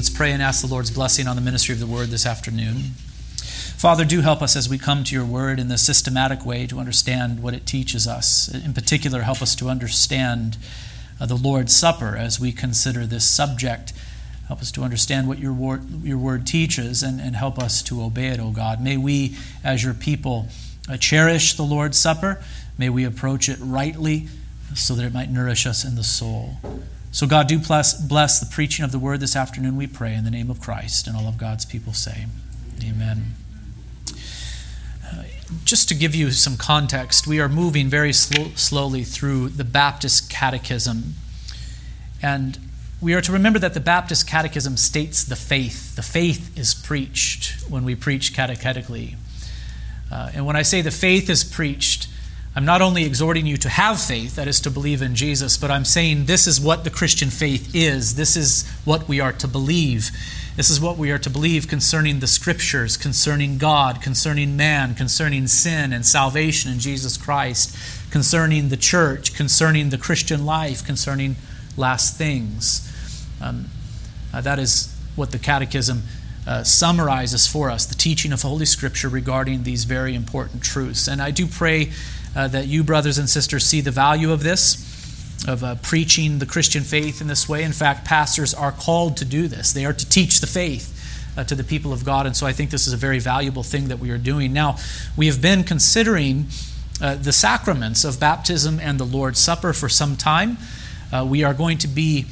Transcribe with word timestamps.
Let's 0.00 0.08
pray 0.08 0.32
and 0.32 0.42
ask 0.42 0.62
the 0.62 0.66
Lord's 0.66 0.90
blessing 0.90 1.28
on 1.28 1.36
the 1.36 1.42
ministry 1.42 1.74
of 1.74 1.78
the 1.78 1.86
word 1.86 2.08
this 2.08 2.24
afternoon. 2.24 2.94
Father, 3.76 4.06
do 4.06 4.22
help 4.22 4.40
us 4.40 4.56
as 4.56 4.66
we 4.66 4.78
come 4.78 5.04
to 5.04 5.14
your 5.14 5.26
word 5.26 5.60
in 5.60 5.68
the 5.68 5.76
systematic 5.76 6.46
way 6.46 6.66
to 6.68 6.78
understand 6.78 7.42
what 7.42 7.52
it 7.52 7.66
teaches 7.66 8.06
us. 8.08 8.48
In 8.48 8.72
particular, 8.72 9.20
help 9.20 9.42
us 9.42 9.54
to 9.56 9.68
understand 9.68 10.56
uh, 11.20 11.26
the 11.26 11.36
Lord's 11.36 11.76
Supper 11.76 12.16
as 12.16 12.40
we 12.40 12.50
consider 12.50 13.04
this 13.04 13.26
subject. 13.26 13.92
Help 14.48 14.62
us 14.62 14.72
to 14.72 14.84
understand 14.84 15.28
what 15.28 15.38
your 15.38 15.52
word, 15.52 16.02
your 16.02 16.16
word 16.16 16.46
teaches 16.46 17.02
and, 17.02 17.20
and 17.20 17.36
help 17.36 17.58
us 17.58 17.82
to 17.82 18.02
obey 18.02 18.28
it, 18.28 18.40
O 18.40 18.52
God. 18.52 18.82
May 18.82 18.96
we, 18.96 19.36
as 19.62 19.84
your 19.84 19.92
people, 19.92 20.48
uh, 20.88 20.96
cherish 20.96 21.52
the 21.52 21.62
Lord's 21.62 21.98
Supper. 21.98 22.42
May 22.78 22.88
we 22.88 23.04
approach 23.04 23.50
it 23.50 23.58
rightly 23.60 24.28
so 24.74 24.94
that 24.94 25.04
it 25.04 25.12
might 25.12 25.30
nourish 25.30 25.66
us 25.66 25.84
in 25.84 25.94
the 25.94 26.04
soul. 26.04 26.56
So, 27.12 27.26
God, 27.26 27.48
do 27.48 27.58
bless, 27.58 28.00
bless 28.00 28.38
the 28.38 28.46
preaching 28.46 28.84
of 28.84 28.92
the 28.92 28.98
word 28.98 29.18
this 29.18 29.34
afternoon, 29.34 29.76
we 29.76 29.88
pray, 29.88 30.14
in 30.14 30.22
the 30.22 30.30
name 30.30 30.48
of 30.48 30.60
Christ. 30.60 31.08
And 31.08 31.16
all 31.16 31.26
of 31.26 31.38
God's 31.38 31.64
people 31.64 31.92
say, 31.92 32.26
Amen. 32.84 33.34
Uh, 35.04 35.24
just 35.64 35.88
to 35.88 35.94
give 35.94 36.14
you 36.14 36.30
some 36.30 36.56
context, 36.56 37.26
we 37.26 37.40
are 37.40 37.48
moving 37.48 37.88
very 37.88 38.12
slow, 38.12 38.50
slowly 38.54 39.02
through 39.02 39.48
the 39.48 39.64
Baptist 39.64 40.30
Catechism. 40.30 41.14
And 42.22 42.58
we 43.00 43.12
are 43.14 43.20
to 43.22 43.32
remember 43.32 43.58
that 43.58 43.74
the 43.74 43.80
Baptist 43.80 44.28
Catechism 44.28 44.76
states 44.76 45.24
the 45.24 45.34
faith. 45.34 45.96
The 45.96 46.02
faith 46.02 46.56
is 46.56 46.74
preached 46.74 47.68
when 47.68 47.84
we 47.84 47.96
preach 47.96 48.32
catechetically. 48.34 49.16
Uh, 50.12 50.30
and 50.32 50.46
when 50.46 50.54
I 50.54 50.62
say 50.62 50.80
the 50.80 50.92
faith 50.92 51.28
is 51.28 51.42
preached, 51.42 52.06
I'm 52.54 52.64
not 52.64 52.82
only 52.82 53.04
exhorting 53.04 53.46
you 53.46 53.56
to 53.58 53.68
have 53.68 54.00
faith, 54.00 54.34
that 54.34 54.48
is 54.48 54.60
to 54.62 54.70
believe 54.70 55.02
in 55.02 55.14
Jesus, 55.14 55.56
but 55.56 55.70
I'm 55.70 55.84
saying 55.84 56.24
this 56.24 56.48
is 56.48 56.60
what 56.60 56.82
the 56.82 56.90
Christian 56.90 57.30
faith 57.30 57.74
is. 57.74 58.16
This 58.16 58.36
is 58.36 58.68
what 58.84 59.08
we 59.08 59.20
are 59.20 59.32
to 59.34 59.46
believe. 59.46 60.10
This 60.56 60.68
is 60.68 60.80
what 60.80 60.98
we 60.98 61.12
are 61.12 61.18
to 61.18 61.30
believe 61.30 61.68
concerning 61.68 62.18
the 62.18 62.26
Scriptures, 62.26 62.96
concerning 62.96 63.56
God, 63.56 64.02
concerning 64.02 64.56
man, 64.56 64.96
concerning 64.96 65.46
sin 65.46 65.92
and 65.92 66.04
salvation 66.04 66.72
in 66.72 66.80
Jesus 66.80 67.16
Christ, 67.16 67.76
concerning 68.10 68.68
the 68.68 68.76
church, 68.76 69.32
concerning 69.32 69.90
the 69.90 69.98
Christian 69.98 70.44
life, 70.44 70.84
concerning 70.84 71.36
last 71.76 72.18
things. 72.18 72.86
Um, 73.40 73.66
uh, 74.34 74.40
that 74.40 74.58
is 74.58 74.92
what 75.14 75.30
the 75.30 75.38
Catechism 75.38 76.02
uh, 76.48 76.64
summarizes 76.64 77.46
for 77.46 77.70
us 77.70 77.86
the 77.86 77.94
teaching 77.94 78.32
of 78.32 78.42
Holy 78.42 78.66
Scripture 78.66 79.08
regarding 79.08 79.62
these 79.62 79.84
very 79.84 80.16
important 80.16 80.64
truths. 80.64 81.06
And 81.06 81.22
I 81.22 81.30
do 81.30 81.46
pray 81.46 81.92
uh, 82.34 82.48
that 82.48 82.66
you, 82.66 82.84
brothers 82.84 83.18
and 83.18 83.28
sisters, 83.28 83.64
see 83.64 83.80
the 83.80 83.90
value 83.90 84.32
of 84.32 84.42
this, 84.42 84.86
of 85.48 85.64
uh, 85.64 85.74
preaching 85.76 86.38
the 86.38 86.46
Christian 86.46 86.82
faith 86.82 87.20
in 87.20 87.26
this 87.26 87.48
way. 87.48 87.62
In 87.62 87.72
fact, 87.72 88.04
pastors 88.04 88.52
are 88.54 88.72
called 88.72 89.16
to 89.18 89.24
do 89.24 89.48
this, 89.48 89.72
they 89.72 89.84
are 89.84 89.92
to 89.92 90.08
teach 90.08 90.40
the 90.40 90.46
faith. 90.46 90.96
Uh, 91.36 91.44
to 91.44 91.54
the 91.54 91.62
people 91.62 91.92
of 91.92 92.04
God, 92.04 92.26
and 92.26 92.36
so 92.36 92.44
I 92.44 92.52
think 92.52 92.70
this 92.70 92.88
is 92.88 92.92
a 92.92 92.96
very 92.96 93.20
valuable 93.20 93.62
thing 93.62 93.86
that 93.86 94.00
we 94.00 94.10
are 94.10 94.18
doing. 94.18 94.52
Now, 94.52 94.76
we 95.16 95.26
have 95.26 95.40
been 95.40 95.62
considering 95.62 96.48
uh, 97.00 97.14
the 97.14 97.32
sacraments 97.32 98.04
of 98.04 98.18
baptism 98.18 98.80
and 98.80 98.98
the 98.98 99.04
Lord's 99.04 99.38
Supper 99.38 99.72
for 99.72 99.88
some 99.88 100.16
time. 100.16 100.58
Uh, 101.12 101.24
we 101.26 101.44
are 101.44 101.54
going 101.54 101.78
to 101.78 101.88
be 101.88 102.26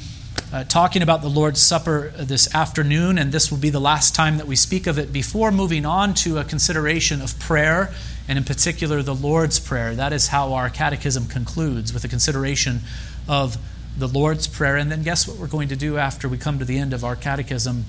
uh, 0.51 0.63
talking 0.65 1.01
about 1.01 1.21
the 1.21 1.29
Lord's 1.29 1.61
Supper 1.61 2.11
this 2.17 2.53
afternoon, 2.53 3.17
and 3.17 3.31
this 3.31 3.49
will 3.49 3.57
be 3.57 3.69
the 3.69 3.79
last 3.79 4.15
time 4.15 4.37
that 4.37 4.47
we 4.47 4.55
speak 4.55 4.85
of 4.85 4.99
it 4.99 5.13
before 5.13 5.51
moving 5.51 5.85
on 5.85 6.13
to 6.15 6.37
a 6.37 6.43
consideration 6.43 7.21
of 7.21 7.39
prayer 7.39 7.93
and 8.29 8.37
in 8.37 8.43
particular 8.43 9.01
the 9.01 9.15
Lord's 9.15 9.59
Prayer. 9.59 9.95
That 9.95 10.13
is 10.13 10.27
how 10.27 10.53
our 10.53 10.69
catechism 10.69 11.25
concludes 11.25 11.91
with 11.91 12.03
a 12.03 12.07
consideration 12.07 12.81
of 13.27 13.57
the 13.97 14.07
Lord's 14.07 14.47
Prayer. 14.47 14.77
And 14.77 14.91
then 14.91 15.01
guess 15.01 15.27
what 15.27 15.37
we're 15.37 15.47
going 15.47 15.69
to 15.69 15.75
do 15.75 15.97
after 15.97 16.29
we 16.29 16.37
come 16.37 16.59
to 16.59 16.65
the 16.65 16.77
end 16.77 16.93
of 16.93 17.03
our 17.03 17.15
catechism? 17.15 17.85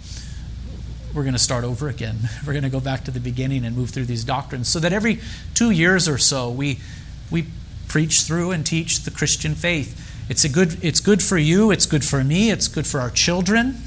We're 1.14 1.24
going 1.24 1.34
to 1.34 1.38
start 1.38 1.62
over 1.64 1.88
again. 1.88 2.20
We're 2.46 2.54
going 2.54 2.64
to 2.64 2.70
go 2.70 2.80
back 2.80 3.04
to 3.04 3.10
the 3.10 3.20
beginning 3.20 3.64
and 3.64 3.76
move 3.76 3.90
through 3.90 4.06
these 4.06 4.24
doctrines 4.24 4.68
so 4.68 4.78
that 4.80 4.92
every 4.92 5.20
two 5.54 5.70
years 5.70 6.08
or 6.08 6.16
so 6.16 6.50
we, 6.50 6.78
we 7.30 7.46
preach 7.88 8.22
through 8.22 8.52
and 8.52 8.64
teach 8.64 9.00
the 9.00 9.10
Christian 9.10 9.54
faith. 9.54 10.06
It's, 10.30 10.44
a 10.44 10.48
good, 10.48 10.82
it's 10.82 11.00
good 11.00 11.22
for 11.22 11.36
you, 11.36 11.70
it's 11.70 11.84
good 11.84 12.04
for 12.04 12.22
me, 12.24 12.50
it's 12.50 12.68
good 12.68 12.86
for 12.86 13.00
our 13.00 13.10
children, 13.10 13.82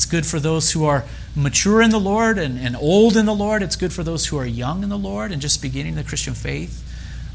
it's 0.00 0.06
good 0.06 0.24
for 0.24 0.40
those 0.40 0.72
who 0.72 0.86
are 0.86 1.04
mature 1.36 1.82
in 1.82 1.90
the 1.90 2.00
Lord 2.00 2.38
and, 2.38 2.58
and 2.58 2.74
old 2.74 3.18
in 3.18 3.26
the 3.26 3.34
Lord. 3.34 3.62
It's 3.62 3.76
good 3.76 3.92
for 3.92 4.02
those 4.02 4.24
who 4.24 4.38
are 4.38 4.46
young 4.46 4.82
in 4.82 4.88
the 4.88 4.96
Lord 4.96 5.30
and 5.30 5.42
just 5.42 5.60
beginning 5.60 5.94
the 5.94 6.02
Christian 6.02 6.32
faith. 6.32 6.82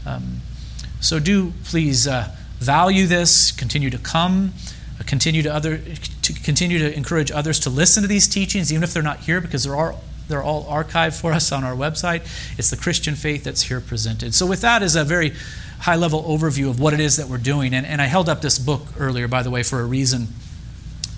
Um, 0.04 0.42
so 1.00 1.20
do 1.20 1.54
please 1.66 2.08
uh, 2.08 2.36
value 2.58 3.06
this, 3.06 3.52
continue 3.52 3.92
to 3.92 4.00
come, 4.00 4.54
uh, 5.00 5.04
continue 5.06 5.44
to 5.44 5.54
other 5.54 5.78
to 6.24 6.34
continue 6.34 6.80
to 6.80 6.92
encourage 6.92 7.30
others 7.30 7.60
to 7.60 7.70
listen 7.70 8.02
to 8.02 8.10
these 8.10 8.28
teachings, 8.28 8.74
even 8.74 8.82
if 8.82 8.96
they're 8.96 9.04
not 9.04 9.20
here, 9.20 9.40
because 9.40 9.64
they're 9.64 9.76
all 9.76 10.04
they're 10.28 10.42
all 10.42 10.66
archived 10.66 11.22
for 11.22 11.34
us 11.34 11.52
on 11.52 11.64
our 11.64 11.76
website. 11.76 12.22
It's 12.58 12.72
the 12.72 12.78
Christian 12.78 13.14
faith 13.14 13.44
that's 13.44 13.62
here 13.62 13.80
presented. 13.80 14.34
So 14.34 14.48
with 14.48 14.62
that 14.62 14.82
is 14.82 14.96
a 14.96 15.04
very 15.04 15.34
high 15.82 15.98
level 15.98 16.24
overview 16.24 16.72
of 16.72 16.80
what 16.80 16.96
it 16.96 17.00
is 17.00 17.18
that 17.18 17.28
we're 17.28 17.38
doing. 17.38 17.76
And, 17.76 17.86
and 17.86 18.02
I 18.02 18.06
held 18.06 18.28
up 18.28 18.42
this 18.42 18.58
book 18.58 18.88
earlier, 18.98 19.28
by 19.28 19.44
the 19.44 19.52
way, 19.52 19.62
for 19.62 19.82
a 19.82 19.86
reason. 19.86 20.30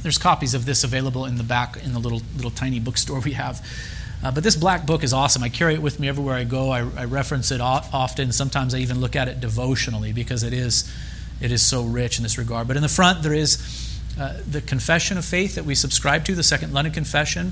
There's 0.07 0.17
copies 0.17 0.53
of 0.53 0.63
this 0.63 0.85
available 0.85 1.25
in 1.25 1.35
the 1.35 1.43
back 1.43 1.83
in 1.83 1.91
the 1.91 1.99
little 1.99 2.21
little 2.37 2.49
tiny 2.49 2.79
bookstore 2.79 3.19
we 3.19 3.33
have. 3.33 3.61
Uh, 4.23 4.31
but 4.31 4.41
this 4.41 4.55
black 4.55 4.85
book 4.85 5.03
is 5.03 5.11
awesome. 5.11 5.43
I 5.43 5.49
carry 5.49 5.73
it 5.73 5.81
with 5.81 5.99
me 5.99 6.07
everywhere 6.07 6.35
I 6.35 6.45
go. 6.45 6.71
I, 6.71 6.79
I 6.95 7.03
reference 7.03 7.51
it 7.51 7.59
often. 7.59 8.31
Sometimes 8.31 8.73
I 8.73 8.77
even 8.77 9.01
look 9.01 9.17
at 9.17 9.27
it 9.27 9.41
devotionally 9.41 10.13
because 10.13 10.43
it 10.43 10.53
is 10.53 10.89
it 11.41 11.51
is 11.51 11.61
so 11.61 11.83
rich 11.83 12.19
in 12.19 12.23
this 12.23 12.37
regard. 12.37 12.69
But 12.69 12.77
in 12.77 12.83
the 12.83 12.87
front 12.87 13.21
there 13.21 13.33
is 13.33 13.99
uh, 14.17 14.39
the 14.49 14.61
confession 14.61 15.17
of 15.17 15.25
faith 15.25 15.55
that 15.55 15.65
we 15.65 15.75
subscribe 15.75 16.23
to, 16.23 16.35
the 16.35 16.41
Second 16.41 16.71
London 16.73 16.93
Confession. 16.93 17.51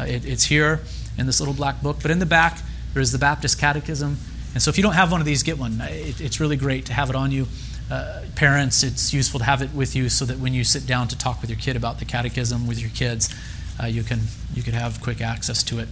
Uh, 0.00 0.02
it, 0.02 0.24
it's 0.24 0.46
here 0.46 0.80
in 1.16 1.26
this 1.26 1.38
little 1.38 1.54
black 1.54 1.80
book. 1.80 1.98
But 2.02 2.10
in 2.10 2.18
the 2.18 2.26
back 2.26 2.58
there 2.92 3.02
is 3.02 3.12
the 3.12 3.18
Baptist 3.18 3.60
Catechism. 3.60 4.16
And 4.54 4.60
so 4.60 4.68
if 4.68 4.76
you 4.76 4.82
don't 4.82 4.94
have 4.94 5.12
one 5.12 5.20
of 5.20 5.26
these, 5.26 5.44
get 5.44 5.58
one. 5.58 5.80
It, 5.80 6.20
it's 6.20 6.40
really 6.40 6.56
great 6.56 6.86
to 6.86 6.92
have 6.92 7.08
it 7.08 7.14
on 7.14 7.30
you 7.30 7.46
uh, 7.90 8.22
parents, 8.34 8.82
it's 8.82 9.12
useful 9.12 9.38
to 9.38 9.44
have 9.44 9.60
it 9.60 9.74
with 9.74 9.94
you 9.94 10.08
so 10.08 10.24
that 10.24 10.38
when 10.38 10.54
you 10.54 10.64
sit 10.64 10.86
down 10.86 11.08
to 11.08 11.18
talk 11.18 11.40
with 11.40 11.50
your 11.50 11.58
kid 11.58 11.76
about 11.76 11.98
the 11.98 12.04
catechism 12.04 12.66
with 12.66 12.80
your 12.80 12.90
kids, 12.90 13.34
uh, 13.82 13.86
you 13.86 14.02
can 14.02 14.20
you 14.54 14.62
can 14.62 14.72
have 14.72 15.00
quick 15.00 15.20
access 15.20 15.62
to 15.64 15.78
it. 15.80 15.88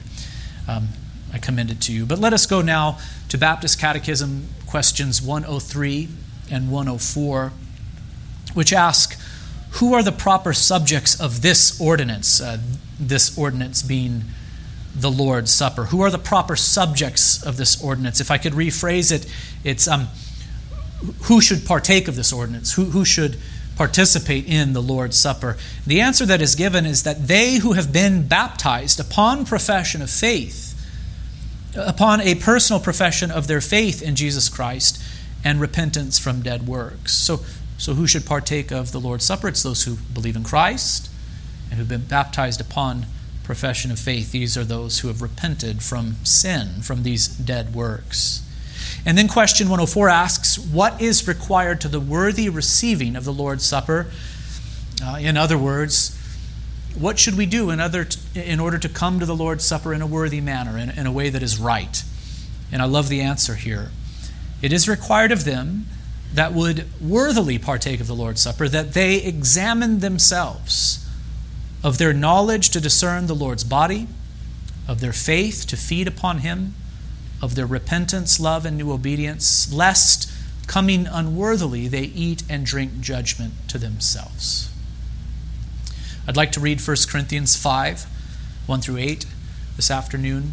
Um, 0.69 0.89
I 1.33 1.39
commend 1.39 1.71
it 1.71 1.81
to 1.83 1.93
you. 1.93 2.07
But 2.07 2.19
let 2.19 2.33
us 2.33 2.47
go 2.47 2.63
now 2.63 2.99
to 3.29 3.39
Baptist 3.39 3.79
Catechism 3.79 4.49
questions 4.67 5.21
103 5.21 6.09
and 6.51 6.71
104, 6.71 7.53
which 8.55 8.73
ask, 8.73 9.19
"Who 9.73 9.95
are 9.95 10.03
the 10.03 10.13
proper 10.13 10.53
subjects 10.53 11.19
of 11.19 11.43
this 11.43 11.81
ordinance?" 11.81 12.41
Uh, 12.41 12.59
this 12.99 13.37
ordinance 13.37 13.83
being 13.83 14.25
the 14.95 15.11
Lord's 15.11 15.51
Supper. 15.51 15.87
Who 15.87 16.03
are 16.03 16.11
the 16.11 16.19
proper 16.19 16.57
subjects 16.57 17.43
of 17.43 17.57
this 17.57 17.83
ordinance? 17.83 18.21
If 18.21 18.31
I 18.31 18.39
could 18.39 18.53
rephrase 18.53 19.11
it, 19.11 19.27
it's 19.65 19.89
um, 19.89 20.09
who 21.23 21.41
should 21.41 21.65
partake 21.67 22.09
of 22.09 22.17
this 22.17 22.33
ordinance? 22.33 22.75
Who, 22.75 22.87
who 22.87 23.05
should 23.05 23.39
participate 23.77 24.47
in 24.47 24.73
the 24.73 24.83
Lord's 24.83 25.19
Supper? 25.19 25.57
The 25.87 26.01
answer 26.01 26.27
that 26.27 26.43
is 26.43 26.55
given 26.55 26.87
is 26.87 27.03
that 27.03 27.27
they 27.29 27.57
who 27.57 27.73
have 27.73 27.93
been 27.93 28.29
baptized 28.29 29.01
upon 29.01 29.45
profession 29.45 30.03
of 30.03 30.11
faith, 30.11 30.69
upon 31.77 32.21
a 32.21 32.35
personal 32.37 32.81
profession 32.81 33.31
of 33.31 33.47
their 33.47 33.61
faith 33.61 34.03
in 34.03 34.15
Jesus 34.15 34.49
Christ 34.49 35.03
and 35.45 35.61
repentance 35.61 36.19
from 36.19 36.43
dead 36.43 36.67
works. 36.67 37.13
So, 37.13 37.41
so 37.79 37.95
who 37.95 38.07
should 38.07 38.27
partake 38.27 38.71
of 38.71 38.93
the 38.93 39.01
Lord's 39.01 39.25
Supper? 39.25 39.49
It's 39.49 39.63
those 39.63 39.85
who 39.85 39.97
believe 40.15 40.37
in 40.37 40.45
Christ 40.45 41.11
and 41.71 41.79
who've 41.79 41.89
been 41.89 42.05
baptized 42.05 42.61
upon 42.61 43.07
profession 43.43 43.91
of 43.91 43.99
faith. 43.99 44.31
These 44.31 44.57
are 44.57 44.65
those 44.65 45.01
who 45.01 45.09
have 45.09 45.23
repented 45.23 45.83
from 45.83 46.17
sin, 46.23 46.83
from 46.83 47.03
these 47.03 47.27
dead 47.27 47.75
works. 47.75 48.43
And 49.05 49.19
then 49.19 49.29
question 49.29 49.69
104 49.69 50.09
asks, 50.09 50.59
What 50.59 51.01
is 51.01 51.27
required 51.27 51.81
to 51.81 51.89
the 51.89 52.01
worthy 52.01 52.49
receiving 52.49 53.17
of 53.17 53.25
the 53.25 53.33
Lord's 53.33 53.65
Supper? 53.65 54.07
Uh, 55.03 55.19
in 55.21 55.37
other 55.37 55.59
words, 55.59 56.17
what 56.95 57.19
should 57.19 57.37
we 57.37 57.47
do 57.47 57.71
in, 57.71 57.81
other 57.81 58.05
t- 58.05 58.41
in 58.41 58.61
order 58.61 58.79
to 58.79 58.89
come 58.89 59.19
to 59.19 59.27
the 59.27 59.35
Lord's 59.35 59.65
Supper 59.65 59.93
in 59.93 60.03
a 60.03 60.07
worthy 60.07 60.41
manner, 60.41 60.79
in, 60.79 60.91
in 60.91 61.07
a 61.07 61.13
way 61.13 61.31
that 61.31 61.43
is 61.43 61.59
right? 61.59 62.03
And 62.71 62.81
I 62.81 62.85
love 62.85 63.09
the 63.09 63.21
answer 63.21 63.57
here. 63.57 63.91
It 64.61 64.73
is 64.73 64.89
required 64.89 65.33
of 65.33 65.45
them 65.45 65.87
that 66.33 66.53
would 66.53 66.87
worthily 67.01 67.59
partake 67.59 68.01
of 68.01 68.07
the 68.07 68.15
Lord's 68.15 68.41
Supper 68.41 68.69
that 68.69 68.95
they 68.95 69.17
examine 69.17 69.99
themselves 69.99 71.05
of 71.83 71.99
their 71.99 72.13
knowledge 72.13 72.71
to 72.71 72.81
discern 72.81 73.27
the 73.27 73.35
Lord's 73.35 73.65
body, 73.65 74.07
of 74.87 75.01
their 75.01 75.13
faith 75.13 75.67
to 75.67 75.77
feed 75.77 76.07
upon 76.07 76.39
Him, 76.39 76.75
of 77.43 77.57
their 77.57 77.67
repentance, 77.67 78.39
love, 78.39 78.65
and 78.65 78.79
new 78.79 78.93
obedience, 78.93 79.71
lest, 79.73 80.33
coming 80.69 81.07
unworthily, 81.07 81.89
they 81.89 82.05
eat 82.05 82.45
and 82.49 82.65
drink 82.65 83.01
judgment 83.01 83.53
to 83.69 83.79
themselves. 83.79 84.71
I'd 86.27 86.37
like 86.37 86.53
to 86.53 86.61
read 86.61 86.81
1 86.81 86.97
Corinthians 87.09 87.57
5 87.57 88.07
1 88.67 88.81
through 88.81 88.99
8 88.99 89.27
this 89.75 89.91
afternoon, 89.91 90.53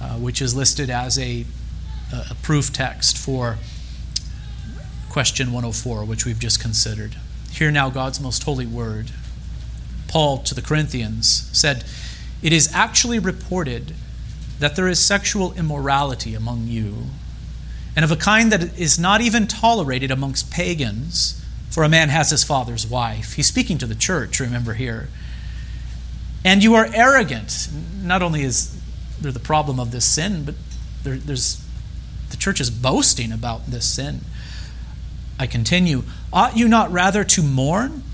uh, 0.00 0.14
which 0.14 0.40
is 0.40 0.54
listed 0.54 0.88
as 0.88 1.18
a, 1.18 1.44
a 2.12 2.36
proof 2.36 2.72
text 2.72 3.18
for 3.18 3.58
question 5.10 5.48
104, 5.48 6.04
which 6.04 6.24
we've 6.24 6.38
just 6.38 6.60
considered. 6.60 7.16
Hear 7.50 7.72
now 7.72 7.90
God's 7.90 8.20
most 8.20 8.44
holy 8.44 8.64
word. 8.64 9.10
Paul 10.06 10.38
to 10.38 10.54
the 10.54 10.62
Corinthians, 10.62 11.50
said, 11.52 11.84
It 12.42 12.52
is 12.52 12.72
actually 12.72 13.18
reported 13.18 13.94
that 14.62 14.76
there 14.76 14.86
is 14.86 15.00
sexual 15.00 15.52
immorality 15.54 16.34
among 16.36 16.68
you, 16.68 17.06
and 17.96 18.04
of 18.04 18.12
a 18.12 18.16
kind 18.16 18.52
that 18.52 18.78
is 18.78 18.96
not 18.96 19.20
even 19.20 19.48
tolerated 19.48 20.10
amongst 20.10 20.52
pagans, 20.52 21.44
for 21.68 21.82
a 21.82 21.88
man 21.88 22.10
has 22.10 22.30
his 22.30 22.44
father's 22.44 22.86
wife. 22.86 23.32
He's 23.32 23.48
speaking 23.48 23.76
to 23.78 23.86
the 23.86 23.96
church, 23.96 24.38
remember 24.38 24.74
here. 24.74 25.08
And 26.44 26.62
you 26.62 26.74
are 26.74 26.88
arrogant. 26.94 27.68
Not 28.00 28.22
only 28.22 28.42
is 28.42 28.78
there 29.20 29.32
the 29.32 29.40
problem 29.40 29.80
of 29.80 29.90
this 29.90 30.04
sin, 30.04 30.44
but 30.44 30.54
there, 31.02 31.16
there's 31.16 31.64
the 32.30 32.36
church 32.36 32.60
is 32.60 32.70
boasting 32.70 33.32
about 33.32 33.66
this 33.66 33.84
sin. 33.84 34.20
I 35.40 35.46
continue, 35.46 36.04
ought 36.32 36.56
you 36.56 36.68
not 36.68 36.92
rather 36.92 37.24
to 37.24 37.42
mourn? 37.42 38.04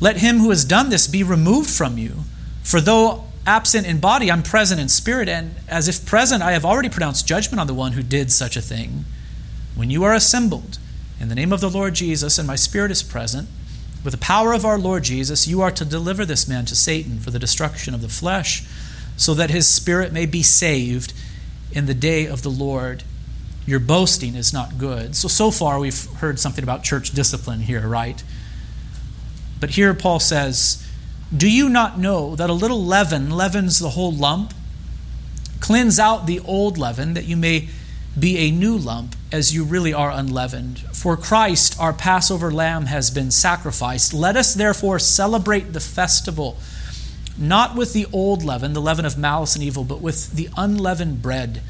Let 0.00 0.18
him 0.18 0.38
who 0.38 0.50
has 0.50 0.66
done 0.66 0.90
this 0.90 1.06
be 1.06 1.22
removed 1.22 1.70
from 1.70 1.96
you. 1.96 2.24
For 2.62 2.80
though 2.80 3.27
absent 3.48 3.86
in 3.86 3.98
body, 3.98 4.30
I'm 4.30 4.42
present 4.42 4.78
in 4.78 4.88
spirit, 4.88 5.26
and 5.26 5.54
as 5.66 5.88
if 5.88 6.04
present, 6.04 6.42
I 6.42 6.52
have 6.52 6.66
already 6.66 6.90
pronounced 6.90 7.26
judgment 7.26 7.58
on 7.58 7.66
the 7.66 7.72
one 7.72 7.92
who 7.92 8.02
did 8.02 8.30
such 8.30 8.56
a 8.56 8.60
thing. 8.60 9.06
When 9.74 9.88
you 9.88 10.04
are 10.04 10.12
assembled 10.12 10.78
in 11.18 11.30
the 11.30 11.34
name 11.34 11.50
of 11.50 11.62
the 11.62 11.70
Lord 11.70 11.94
Jesus, 11.94 12.38
and 12.38 12.46
my 12.46 12.56
spirit 12.56 12.90
is 12.90 13.02
present, 13.02 13.48
with 14.04 14.12
the 14.12 14.18
power 14.18 14.52
of 14.52 14.66
our 14.66 14.78
Lord 14.78 15.02
Jesus, 15.02 15.48
you 15.48 15.62
are 15.62 15.70
to 15.70 15.84
deliver 15.86 16.26
this 16.26 16.46
man 16.46 16.66
to 16.66 16.76
Satan 16.76 17.18
for 17.20 17.30
the 17.30 17.38
destruction 17.38 17.94
of 17.94 18.02
the 18.02 18.08
flesh, 18.08 18.66
so 19.16 19.32
that 19.32 19.50
his 19.50 19.66
spirit 19.66 20.12
may 20.12 20.26
be 20.26 20.42
saved 20.42 21.14
in 21.72 21.86
the 21.86 21.94
day 21.94 22.26
of 22.26 22.42
the 22.42 22.50
Lord. 22.50 23.02
Your 23.66 23.80
boasting 23.80 24.34
is 24.34 24.52
not 24.52 24.76
good. 24.76 25.16
So, 25.16 25.26
so 25.26 25.50
far, 25.50 25.78
we've 25.78 26.04
heard 26.16 26.38
something 26.38 26.62
about 26.62 26.84
church 26.84 27.12
discipline 27.12 27.60
here, 27.60 27.88
right? 27.88 28.22
But 29.58 29.70
here 29.70 29.94
Paul 29.94 30.20
says, 30.20 30.87
Do 31.36 31.50
you 31.50 31.68
not 31.68 31.98
know 31.98 32.34
that 32.36 32.48
a 32.48 32.54
little 32.54 32.82
leaven 32.82 33.30
leavens 33.30 33.78
the 33.78 33.90
whole 33.90 34.12
lump? 34.12 34.54
Cleanse 35.60 35.98
out 35.98 36.26
the 36.26 36.40
old 36.40 36.78
leaven, 36.78 37.12
that 37.14 37.26
you 37.26 37.36
may 37.36 37.68
be 38.18 38.38
a 38.38 38.50
new 38.50 38.76
lump, 38.76 39.14
as 39.30 39.54
you 39.54 39.62
really 39.62 39.92
are 39.92 40.10
unleavened. 40.10 40.78
For 40.78 41.16
Christ, 41.16 41.78
our 41.78 41.92
Passover 41.92 42.50
lamb, 42.50 42.86
has 42.86 43.10
been 43.10 43.30
sacrificed. 43.30 44.14
Let 44.14 44.36
us 44.36 44.54
therefore 44.54 44.98
celebrate 44.98 45.74
the 45.74 45.80
festival, 45.80 46.56
not 47.36 47.76
with 47.76 47.92
the 47.92 48.06
old 48.10 48.42
leaven, 48.42 48.72
the 48.72 48.80
leaven 48.80 49.04
of 49.04 49.18
malice 49.18 49.54
and 49.54 49.62
evil, 49.62 49.84
but 49.84 50.00
with 50.00 50.32
the 50.32 50.48
unleavened 50.56 51.20
bread 51.20 51.60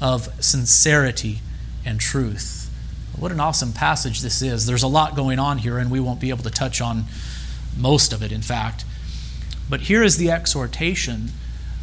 of 0.00 0.28
sincerity 0.42 1.40
and 1.84 1.98
truth. 1.98 2.70
What 3.18 3.32
an 3.32 3.40
awesome 3.40 3.72
passage 3.72 4.20
this 4.20 4.40
is. 4.40 4.66
There's 4.66 4.84
a 4.84 4.88
lot 4.88 5.16
going 5.16 5.40
on 5.40 5.58
here, 5.58 5.78
and 5.78 5.90
we 5.90 5.98
won't 5.98 6.20
be 6.20 6.30
able 6.30 6.44
to 6.44 6.50
touch 6.50 6.80
on 6.80 7.06
most 7.76 8.12
of 8.12 8.22
it, 8.22 8.30
in 8.30 8.42
fact. 8.42 8.84
But 9.70 9.82
here 9.82 10.02
is 10.02 10.16
the 10.16 10.30
exhortation 10.32 11.30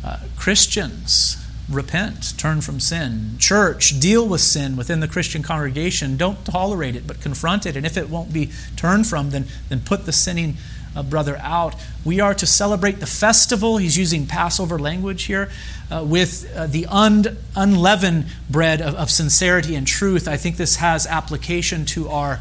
uh, 0.04 0.20
Christians, 0.36 1.44
repent, 1.70 2.38
turn 2.38 2.62
from 2.62 2.80
sin. 2.80 3.36
Church, 3.40 4.00
deal 4.00 4.28
with 4.28 4.42
sin 4.42 4.78
within 4.78 5.00
the 5.00 5.08
Christian 5.08 5.42
congregation. 5.42 6.18
Don't 6.18 6.46
tolerate 6.46 6.96
it, 6.96 7.08
but 7.08 7.20
confront 7.20 7.66
it. 7.66 7.76
And 7.76 7.86
if 7.86 7.98
it 7.98 8.10
won't 8.10 8.32
be 8.32 8.52
turned 8.76 9.08
from, 9.08 9.32
then, 9.32 9.46
then 9.70 9.80
put 9.80 10.06
the 10.06 10.12
sinning 10.12 10.58
uh, 10.96 11.04
brother 11.04 11.38
out. 11.42 11.76
We 12.06 12.20
are 12.20 12.34
to 12.36 12.46
celebrate 12.46 13.00
the 13.00 13.08
festival. 13.08 13.78
He's 13.78 13.98
using 13.98 14.28
Passover 14.28 14.78
language 14.78 15.24
here 15.24 15.50
uh, 15.92 16.04
with 16.06 16.52
uh, 16.56 16.68
the 16.68 16.86
un- 16.88 17.38
unleavened 17.56 18.28
bread 18.50 18.82
of, 18.82 18.96
of 18.96 19.10
sincerity 19.10 19.76
and 19.76 19.88
truth. 19.88 20.28
I 20.28 20.38
think 20.38 20.58
this 20.58 20.78
has 20.78 21.08
application 21.08 21.86
to 21.86 22.10
our 22.10 22.40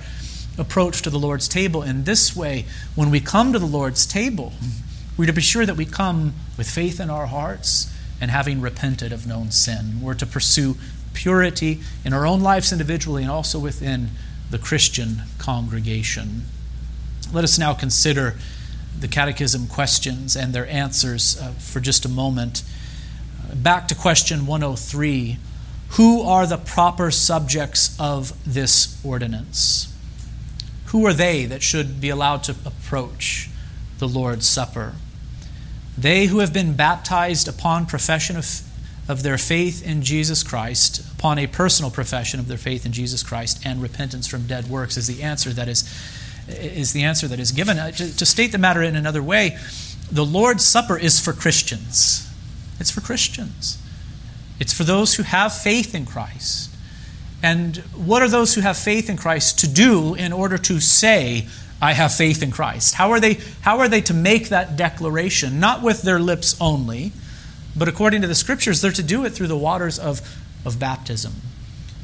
approach 0.58 1.02
to 1.02 1.10
the 1.10 1.18
Lord's 1.18 1.48
table 1.48 1.82
in 1.82 2.04
this 2.04 2.34
way. 2.34 2.64
When 2.94 3.10
we 3.10 3.20
come 3.20 3.52
to 3.52 3.58
the 3.58 3.66
Lord's 3.66 4.06
table, 4.06 4.52
we're 5.16 5.26
to 5.26 5.32
be 5.32 5.40
sure 5.40 5.64
that 5.64 5.76
we 5.76 5.86
come 5.86 6.34
with 6.58 6.68
faith 6.68 7.00
in 7.00 7.08
our 7.08 7.26
hearts 7.26 7.92
and 8.20 8.30
having 8.30 8.60
repented 8.60 9.12
of 9.12 9.26
known 9.26 9.50
sin. 9.50 10.00
We're 10.00 10.14
to 10.14 10.26
pursue 10.26 10.76
purity 11.14 11.80
in 12.04 12.12
our 12.12 12.26
own 12.26 12.40
lives 12.40 12.72
individually 12.72 13.22
and 13.22 13.30
also 13.30 13.58
within 13.58 14.10
the 14.50 14.58
Christian 14.58 15.22
congregation. 15.38 16.42
Let 17.32 17.44
us 17.44 17.58
now 17.58 17.74
consider 17.74 18.36
the 18.98 19.08
catechism 19.08 19.66
questions 19.66 20.36
and 20.36 20.54
their 20.54 20.66
answers 20.68 21.40
uh, 21.40 21.52
for 21.52 21.80
just 21.80 22.04
a 22.04 22.08
moment. 22.08 22.62
Uh, 23.50 23.54
back 23.54 23.88
to 23.88 23.94
question 23.94 24.46
103 24.46 25.38
Who 25.90 26.22
are 26.22 26.46
the 26.46 26.58
proper 26.58 27.10
subjects 27.10 27.96
of 27.98 28.32
this 28.44 29.00
ordinance? 29.04 29.92
Who 30.86 31.04
are 31.06 31.12
they 31.12 31.46
that 31.46 31.62
should 31.62 32.00
be 32.00 32.10
allowed 32.10 32.44
to 32.44 32.54
approach 32.64 33.50
the 33.98 34.08
Lord's 34.08 34.46
Supper? 34.46 34.94
They 35.98 36.26
who 36.26 36.40
have 36.40 36.52
been 36.52 36.74
baptized 36.74 37.48
upon 37.48 37.86
profession 37.86 38.36
of, 38.36 38.60
of 39.08 39.22
their 39.22 39.38
faith 39.38 39.86
in 39.86 40.02
Jesus 40.02 40.42
Christ, 40.42 41.00
upon 41.12 41.38
a 41.38 41.46
personal 41.46 41.90
profession 41.90 42.38
of 42.38 42.48
their 42.48 42.58
faith 42.58 42.84
in 42.84 42.92
Jesus 42.92 43.22
Christ, 43.22 43.60
and 43.64 43.80
repentance 43.80 44.26
from 44.26 44.46
dead 44.46 44.68
works 44.68 44.96
is 44.96 45.06
the 45.06 45.22
answer 45.22 45.50
that 45.50 45.68
is 45.68 45.84
is 46.48 46.92
the 46.92 47.02
answer 47.02 47.26
that 47.26 47.40
is 47.40 47.50
given. 47.52 47.78
Uh, 47.78 47.90
to, 47.90 48.16
to 48.16 48.24
state 48.24 48.52
the 48.52 48.58
matter 48.58 48.82
in 48.82 48.94
another 48.94 49.22
way, 49.22 49.58
the 50.10 50.24
Lord's 50.24 50.64
Supper 50.64 50.96
is 50.96 51.18
for 51.18 51.32
Christians. 51.32 52.30
It's 52.78 52.90
for 52.90 53.00
Christians. 53.00 53.78
It's 54.60 54.72
for 54.72 54.84
those 54.84 55.14
who 55.14 55.22
have 55.24 55.52
faith 55.52 55.94
in 55.94 56.06
Christ. 56.06 56.70
And 57.42 57.78
what 57.94 58.22
are 58.22 58.28
those 58.28 58.54
who 58.54 58.60
have 58.60 58.76
faith 58.76 59.10
in 59.10 59.16
Christ 59.16 59.58
to 59.60 59.68
do 59.68 60.14
in 60.14 60.32
order 60.32 60.56
to 60.58 60.80
say, 60.80 61.46
I 61.80 61.92
have 61.92 62.14
faith 62.14 62.42
in 62.42 62.50
Christ? 62.50 62.94
How 62.94 63.10
are 63.10 63.20
they, 63.20 63.34
how 63.60 63.78
are 63.78 63.88
they 63.88 64.00
to 64.02 64.14
make 64.14 64.48
that 64.48 64.76
declaration? 64.76 65.60
Not 65.60 65.82
with 65.82 66.02
their 66.02 66.18
lips 66.18 66.56
only, 66.60 67.12
but 67.76 67.88
according 67.88 68.22
to 68.22 68.28
the 68.28 68.34
scriptures, 68.34 68.80
they're 68.80 68.90
to 68.92 69.02
do 69.02 69.24
it 69.24 69.30
through 69.30 69.48
the 69.48 69.58
waters 69.58 69.98
of, 69.98 70.20
of 70.64 70.78
baptism. 70.78 71.34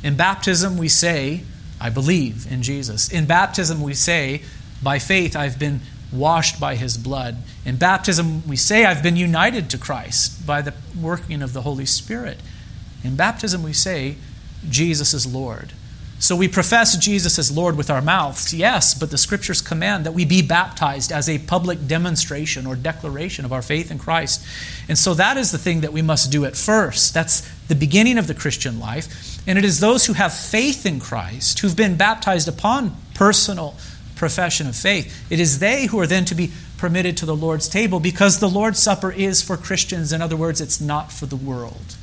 In 0.02 0.16
baptism, 0.16 0.76
we 0.76 0.88
say, 0.88 1.42
I 1.80 1.88
believe 1.88 2.50
in 2.50 2.62
Jesus. 2.62 3.10
In 3.10 3.26
baptism, 3.26 3.80
we 3.80 3.94
say, 3.94 4.42
by 4.82 4.98
faith, 4.98 5.34
I've 5.34 5.58
been 5.58 5.80
washed 6.12 6.60
by 6.60 6.75
his 6.75 6.98
blood. 6.98 7.38
In 7.64 7.76
baptism, 7.76 8.46
we 8.46 8.56
say, 8.56 8.84
I've 8.84 9.02
been 9.02 9.16
united 9.16 9.70
to 9.70 9.78
Christ 9.78 10.46
by 10.46 10.60
the 10.60 10.75
working 11.00 11.40
of 11.40 11.54
the 11.54 11.62
Holy 11.62 11.86
Spirit. 11.86 12.38
In 13.02 13.16
baptism, 13.16 13.62
we 13.62 13.72
say, 13.72 14.16
Jesus 14.68 15.14
is 15.14 15.26
Lord. 15.26 15.72
So 16.22 16.36
we 16.36 16.46
profess 16.46 16.96
Jesus 16.96 17.36
as 17.36 17.50
Lord 17.50 17.76
with 17.76 17.90
our 17.90 18.00
mouths, 18.00 18.54
yes, 18.54 18.94
but 18.94 19.10
the 19.10 19.19
scriptures 19.19 19.60
command 19.60 20.06
that 20.06 20.14
we 20.14 20.24
be 20.24 20.40
baptized 20.40 21.10
as 21.10 21.28
a 21.28 21.40
public 21.40 21.88
demonstration 21.88 22.64
or 22.64 22.76
declaration 22.76 23.44
of 23.44 23.52
our 23.52 23.60
faith 23.60 23.90
in 23.90 23.98
Christ. 23.98 24.46
And 24.88 24.96
so 24.96 25.14
that 25.14 25.36
is 25.36 25.50
the 25.50 25.58
thing 25.58 25.80
that 25.80 25.92
we 25.92 26.00
must 26.00 26.30
do 26.30 26.44
at 26.44 26.54
first. 26.54 27.12
That's 27.12 27.40
the 27.66 27.75
beginning 27.75 28.18
of 28.18 28.28
the 28.28 28.37
Christian 28.37 28.78
life. 28.78 29.42
And 29.49 29.58
it 29.58 29.64
is 29.64 29.80
those 29.80 30.06
who 30.06 30.12
have 30.12 30.32
faith 30.32 30.87
in 30.87 31.00
Christ, 31.00 31.58
who've 31.58 31.75
been 31.76 31.97
baptized 31.97 32.47
upon 32.47 32.94
personal 33.14 33.75
profession 34.14 34.68
of 34.68 34.76
faith, 34.76 35.26
it 35.28 35.40
is 35.40 35.58
they 35.58 35.87
who 35.87 35.99
are 35.99 36.06
then 36.06 36.25
to 36.26 36.37
be 36.37 36.52
permitted 36.78 37.16
to 37.16 37.26
the 37.26 37.35
Lord's 37.35 37.68
table 37.68 37.99
because 37.99 38.38
the 38.38 38.49
Lord's 38.49 38.78
Supper 38.78 39.11
is 39.11 39.42
for 39.42 39.56
Christians. 39.56 40.12
In 40.12 40.23
other 40.23 40.37
words, 40.37 40.61
it's 40.61 40.80
not 40.80 41.11
for 41.11 41.26
the 41.26 41.35
world. 41.35 41.97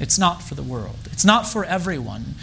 It's 0.00 0.18
not 0.18 0.42
for 0.42 0.56
the 0.56 0.64
world. 0.64 0.98
It's 1.12 1.24
not 1.24 1.46
for 1.46 1.64
everyone 1.64 2.34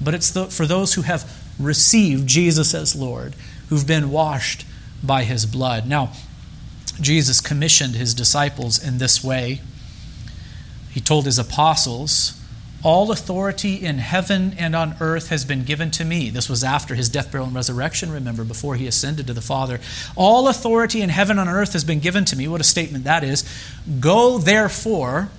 but 0.00 0.14
it's 0.14 0.30
the, 0.30 0.46
for 0.46 0.66
those 0.66 0.94
who 0.94 1.02
have 1.02 1.30
received 1.58 2.26
Jesus 2.26 2.74
as 2.74 2.94
Lord, 2.94 3.34
who've 3.68 3.86
been 3.86 4.10
washed 4.10 4.64
by 5.02 5.24
his 5.24 5.46
blood. 5.46 5.86
Now, 5.86 6.12
Jesus 7.00 7.40
commissioned 7.40 7.94
his 7.94 8.14
disciples 8.14 8.82
in 8.82 8.98
this 8.98 9.22
way. 9.22 9.60
He 10.90 11.00
told 11.00 11.26
his 11.26 11.38
apostles, 11.38 12.40
All 12.82 13.12
authority 13.12 13.74
in 13.84 13.98
heaven 13.98 14.54
and 14.58 14.74
on 14.74 14.96
earth 15.00 15.28
has 15.28 15.44
been 15.44 15.64
given 15.64 15.90
to 15.92 16.04
me. 16.04 16.30
This 16.30 16.48
was 16.48 16.64
after 16.64 16.94
his 16.94 17.08
death, 17.08 17.30
burial, 17.30 17.46
and 17.46 17.54
resurrection, 17.54 18.10
remember, 18.10 18.44
before 18.44 18.74
he 18.74 18.86
ascended 18.86 19.26
to 19.28 19.32
the 19.32 19.40
Father. 19.40 19.80
All 20.16 20.48
authority 20.48 21.00
in 21.00 21.10
heaven 21.10 21.38
and 21.38 21.48
on 21.48 21.54
earth 21.54 21.72
has 21.72 21.84
been 21.84 22.00
given 22.00 22.24
to 22.26 22.36
me. 22.36 22.48
What 22.48 22.60
a 22.60 22.64
statement 22.64 23.04
that 23.04 23.22
is. 23.22 23.44
Go 24.00 24.38
therefore 24.38 25.30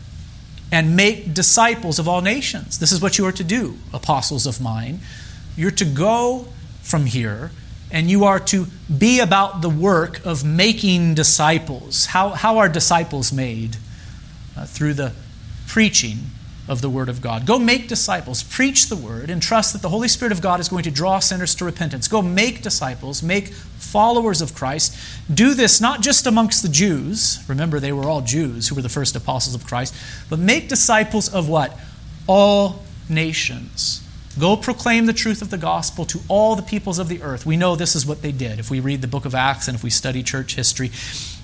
and 0.72 0.96
make 0.96 1.34
disciples 1.34 2.00
of 2.00 2.08
all 2.08 2.22
nations. 2.22 2.80
This 2.80 2.92
is 2.92 3.02
what 3.02 3.18
you 3.18 3.26
are 3.26 3.32
to 3.32 3.44
do, 3.44 3.78
apostles 3.94 4.46
of 4.46 4.62
mine. 4.62 5.00
You're 5.56 5.72
to 5.72 5.86
go 5.86 6.48
from 6.82 7.06
here 7.06 7.52
and 7.92 8.10
you 8.10 8.24
are 8.26 8.40
to 8.40 8.68
be 8.96 9.20
about 9.20 9.62
the 9.62 9.70
work 9.70 10.24
of 10.26 10.46
making 10.46 11.16
disciples. 11.16 12.06
How, 12.06 12.30
how 12.30 12.60
are 12.60 12.70
disciples 12.70 13.34
made? 13.34 13.78
Uh, 14.56 14.66
through 14.66 14.94
the 14.94 15.14
preaching 15.68 16.18
of 16.70 16.82
the 16.82 16.90
Word 16.90 17.10
of 17.10 17.20
God. 17.20 17.46
Go 17.48 17.58
make 17.58 17.88
disciples, 17.88 18.44
preach 18.44 18.88
the 18.88 18.96
Word, 18.96 19.30
and 19.30 19.42
trust 19.42 19.74
that 19.74 19.82
the 19.82 19.90
Holy 19.90 20.08
Spirit 20.08 20.32
of 20.32 20.42
God 20.42 20.60
is 20.60 20.70
going 20.70 20.84
to 20.84 20.92
draw 20.92 21.18
sinners 21.20 21.56
to 21.56 21.66
repentance. 21.66 22.08
Go 22.08 22.22
make 22.22 22.62
disciples, 22.62 23.24
make 23.24 23.48
followers 23.48 24.40
of 24.40 24.54
Christ. 24.54 24.96
Do 25.34 25.56
this 25.56 25.82
not 25.82 26.02
just 26.02 26.28
amongst 26.28 26.62
the 26.62 26.70
Jews, 26.70 27.44
remember 27.48 27.80
they 27.80 27.92
were 27.92 28.08
all 28.08 28.22
Jews 28.22 28.68
who 28.68 28.76
were 28.76 28.84
the 28.84 28.88
first 28.88 29.16
apostles 29.16 29.56
of 29.56 29.66
Christ, 29.66 29.96
but 30.30 30.38
make 30.38 30.70
disciples 30.70 31.28
of 31.28 31.50
what? 31.50 31.78
All 32.28 32.84
nations. 33.10 34.06
Go 34.40 34.56
proclaim 34.56 35.08
the 35.08 35.14
truth 35.14 35.42
of 35.42 35.50
the 35.50 35.58
gospel 35.58 36.06
to 36.06 36.20
all 36.28 36.56
the 36.56 36.62
peoples 36.62 37.00
of 37.00 37.10
the 37.10 37.24
earth. 37.24 37.46
We 37.46 37.58
know 37.58 37.76
this 37.76 37.96
is 37.96 38.06
what 38.06 38.22
they 38.22 38.32
did. 38.32 38.60
If 38.60 38.70
we 38.70 38.80
read 38.80 39.02
the 39.02 39.08
book 39.08 39.26
of 39.26 39.34
Acts 39.34 39.68
and 39.68 39.76
if 39.76 39.84
we 39.84 39.90
study 39.90 40.22
church 40.22 40.56
history, 40.56 40.92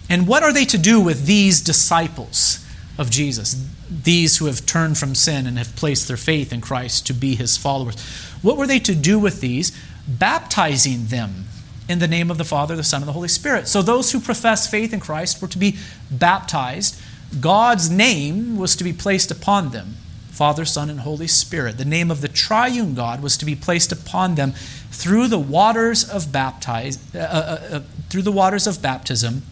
And 0.09 0.27
what 0.27 0.43
are 0.43 0.53
they 0.53 0.65
to 0.65 0.77
do 0.77 1.01
with 1.01 1.25
these 1.25 1.61
disciples 1.61 2.64
of 2.97 3.09
Jesus, 3.09 3.67
these 3.89 4.37
who 4.37 4.45
have 4.45 4.65
turned 4.65 4.97
from 4.97 5.15
sin 5.15 5.45
and 5.45 5.57
have 5.57 5.75
placed 5.75 6.07
their 6.07 6.17
faith 6.17 6.53
in 6.53 6.61
Christ 6.61 7.05
to 7.07 7.13
be 7.13 7.35
his 7.35 7.57
followers? 7.57 7.99
What 8.41 8.57
were 8.57 8.67
they 8.67 8.79
to 8.79 8.95
do 8.95 9.19
with 9.19 9.41
these? 9.41 9.77
Baptizing 10.07 11.07
them 11.07 11.45
in 11.87 11.99
the 11.99 12.07
name 12.07 12.31
of 12.31 12.37
the 12.37 12.43
Father, 12.43 12.75
the 12.75 12.83
Son, 12.83 13.01
and 13.01 13.07
the 13.07 13.13
Holy 13.13 13.27
Spirit. 13.27 13.67
So 13.67 13.81
those 13.81 14.11
who 14.11 14.19
profess 14.19 14.69
faith 14.69 14.93
in 14.93 14.99
Christ 14.99 15.41
were 15.41 15.47
to 15.47 15.57
be 15.57 15.77
baptized. 16.09 16.99
God's 17.39 17.89
name 17.89 18.57
was 18.57 18.75
to 18.75 18.83
be 18.83 18.93
placed 18.93 19.31
upon 19.31 19.69
them 19.69 19.97
Father, 20.35 20.65
Son, 20.65 20.89
and 20.89 20.99
Holy 20.99 21.27
Spirit. 21.27 21.77
The 21.77 21.85
name 21.85 22.11
of 22.11 22.19
the 22.19 22.27
triune 22.27 22.93
God 22.93 23.23
was 23.23 23.37
to 23.37 23.45
be 23.45 23.55
placed 23.55 23.93
upon 23.93 24.35
them 24.35 24.51
through 24.91 25.29
the 25.29 25.39
waters 25.39 26.07
of 26.07 26.33
baptize, 26.33 26.99
uh, 27.15 27.19
uh, 27.19 27.75
uh, 27.75 27.79
through 28.09 28.23
the 28.23 28.33
waters 28.33 28.67
of 28.67 28.81
baptism. 28.81 29.43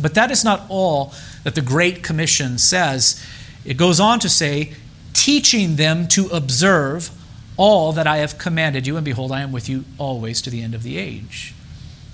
But 0.00 0.14
that 0.14 0.30
is 0.30 0.44
not 0.44 0.64
all 0.68 1.12
that 1.44 1.54
the 1.54 1.60
Great 1.60 2.02
Commission 2.02 2.58
says. 2.58 3.24
It 3.64 3.76
goes 3.76 4.00
on 4.00 4.20
to 4.20 4.28
say, 4.28 4.72
teaching 5.12 5.76
them 5.76 6.06
to 6.08 6.28
observe 6.28 7.10
all 7.56 7.92
that 7.92 8.06
I 8.06 8.18
have 8.18 8.38
commanded 8.38 8.86
you, 8.86 8.96
and 8.96 9.04
behold, 9.04 9.32
I 9.32 9.40
am 9.40 9.52
with 9.52 9.68
you 9.68 9.84
always 9.98 10.40
to 10.42 10.50
the 10.50 10.62
end 10.62 10.74
of 10.74 10.82
the 10.82 10.96
age. 10.96 11.54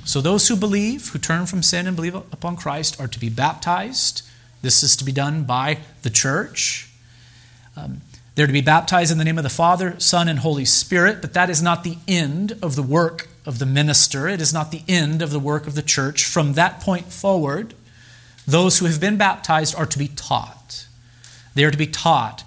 So 0.04 0.20
those 0.20 0.48
who 0.48 0.56
believe, 0.56 1.08
who 1.08 1.18
turn 1.18 1.46
from 1.46 1.62
sin 1.62 1.86
and 1.86 1.96
believe 1.96 2.14
upon 2.14 2.56
Christ, 2.56 2.98
are 3.00 3.08
to 3.08 3.20
be 3.20 3.28
baptized. 3.28 4.22
This 4.62 4.82
is 4.82 4.96
to 4.96 5.04
be 5.04 5.12
done 5.12 5.44
by 5.44 5.78
the 6.02 6.10
church. 6.10 6.90
Um, 7.76 8.00
they're 8.34 8.46
to 8.46 8.52
be 8.52 8.60
baptized 8.60 9.12
in 9.12 9.18
the 9.18 9.24
name 9.24 9.38
of 9.38 9.44
the 9.44 9.50
Father, 9.50 9.98
Son, 9.98 10.28
and 10.28 10.40
Holy 10.40 10.64
Spirit, 10.64 11.20
but 11.20 11.34
that 11.34 11.50
is 11.50 11.62
not 11.62 11.84
the 11.84 11.98
end 12.08 12.58
of 12.62 12.74
the 12.74 12.82
work 12.82 13.28
of 13.46 13.58
the 13.58 13.66
minister. 13.66 14.28
It 14.28 14.40
is 14.40 14.52
not 14.52 14.70
the 14.70 14.82
end 14.88 15.22
of 15.22 15.30
the 15.30 15.38
work 15.38 15.66
of 15.66 15.74
the 15.74 15.82
church. 15.82 16.24
From 16.24 16.54
that 16.54 16.80
point 16.80 17.12
forward, 17.12 17.74
those 18.46 18.78
who 18.78 18.86
have 18.86 19.00
been 19.00 19.16
baptized 19.16 19.74
are 19.74 19.86
to 19.86 19.98
be 19.98 20.08
taught. 20.08 20.86
They 21.54 21.64
are 21.64 21.70
to 21.70 21.78
be 21.78 21.86
taught 21.86 22.44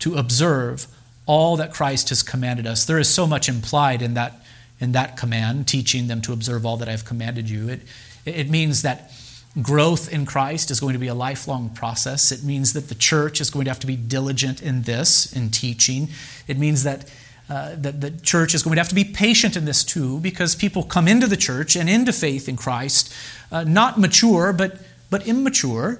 to 0.00 0.16
observe 0.16 0.86
all 1.26 1.56
that 1.56 1.72
Christ 1.72 2.08
has 2.08 2.22
commanded 2.22 2.66
us. 2.66 2.84
There 2.84 2.98
is 2.98 3.08
so 3.08 3.26
much 3.26 3.48
implied 3.48 4.00
in 4.02 4.14
that, 4.14 4.44
in 4.80 4.92
that 4.92 5.16
command, 5.16 5.68
teaching 5.68 6.06
them 6.06 6.22
to 6.22 6.32
observe 6.32 6.64
all 6.64 6.76
that 6.78 6.88
I 6.88 6.92
have 6.92 7.04
commanded 7.04 7.50
you. 7.50 7.68
It, 7.68 7.82
it 8.24 8.48
means 8.48 8.82
that 8.82 9.12
growth 9.60 10.12
in 10.12 10.24
Christ 10.24 10.70
is 10.70 10.80
going 10.80 10.92
to 10.92 10.98
be 10.98 11.08
a 11.08 11.14
lifelong 11.14 11.70
process. 11.70 12.32
It 12.32 12.44
means 12.44 12.72
that 12.72 12.88
the 12.88 12.94
church 12.94 13.40
is 13.40 13.50
going 13.50 13.64
to 13.64 13.70
have 13.70 13.80
to 13.80 13.86
be 13.86 13.96
diligent 13.96 14.62
in 14.62 14.82
this, 14.82 15.32
in 15.32 15.50
teaching. 15.50 16.08
It 16.46 16.58
means 16.58 16.84
that, 16.84 17.10
uh, 17.48 17.74
that 17.76 18.00
the 18.00 18.10
church 18.10 18.54
is 18.54 18.62
going 18.62 18.76
to 18.76 18.80
have 18.80 18.88
to 18.90 18.94
be 18.94 19.04
patient 19.04 19.56
in 19.56 19.64
this 19.64 19.82
too, 19.84 20.20
because 20.20 20.54
people 20.54 20.82
come 20.82 21.08
into 21.08 21.26
the 21.26 21.36
church 21.36 21.76
and 21.76 21.88
into 21.88 22.12
faith 22.12 22.48
in 22.48 22.56
Christ, 22.56 23.12
uh, 23.50 23.64
not 23.64 23.98
mature, 23.98 24.52
but, 24.52 24.78
but 25.08 25.26
immature. 25.26 25.98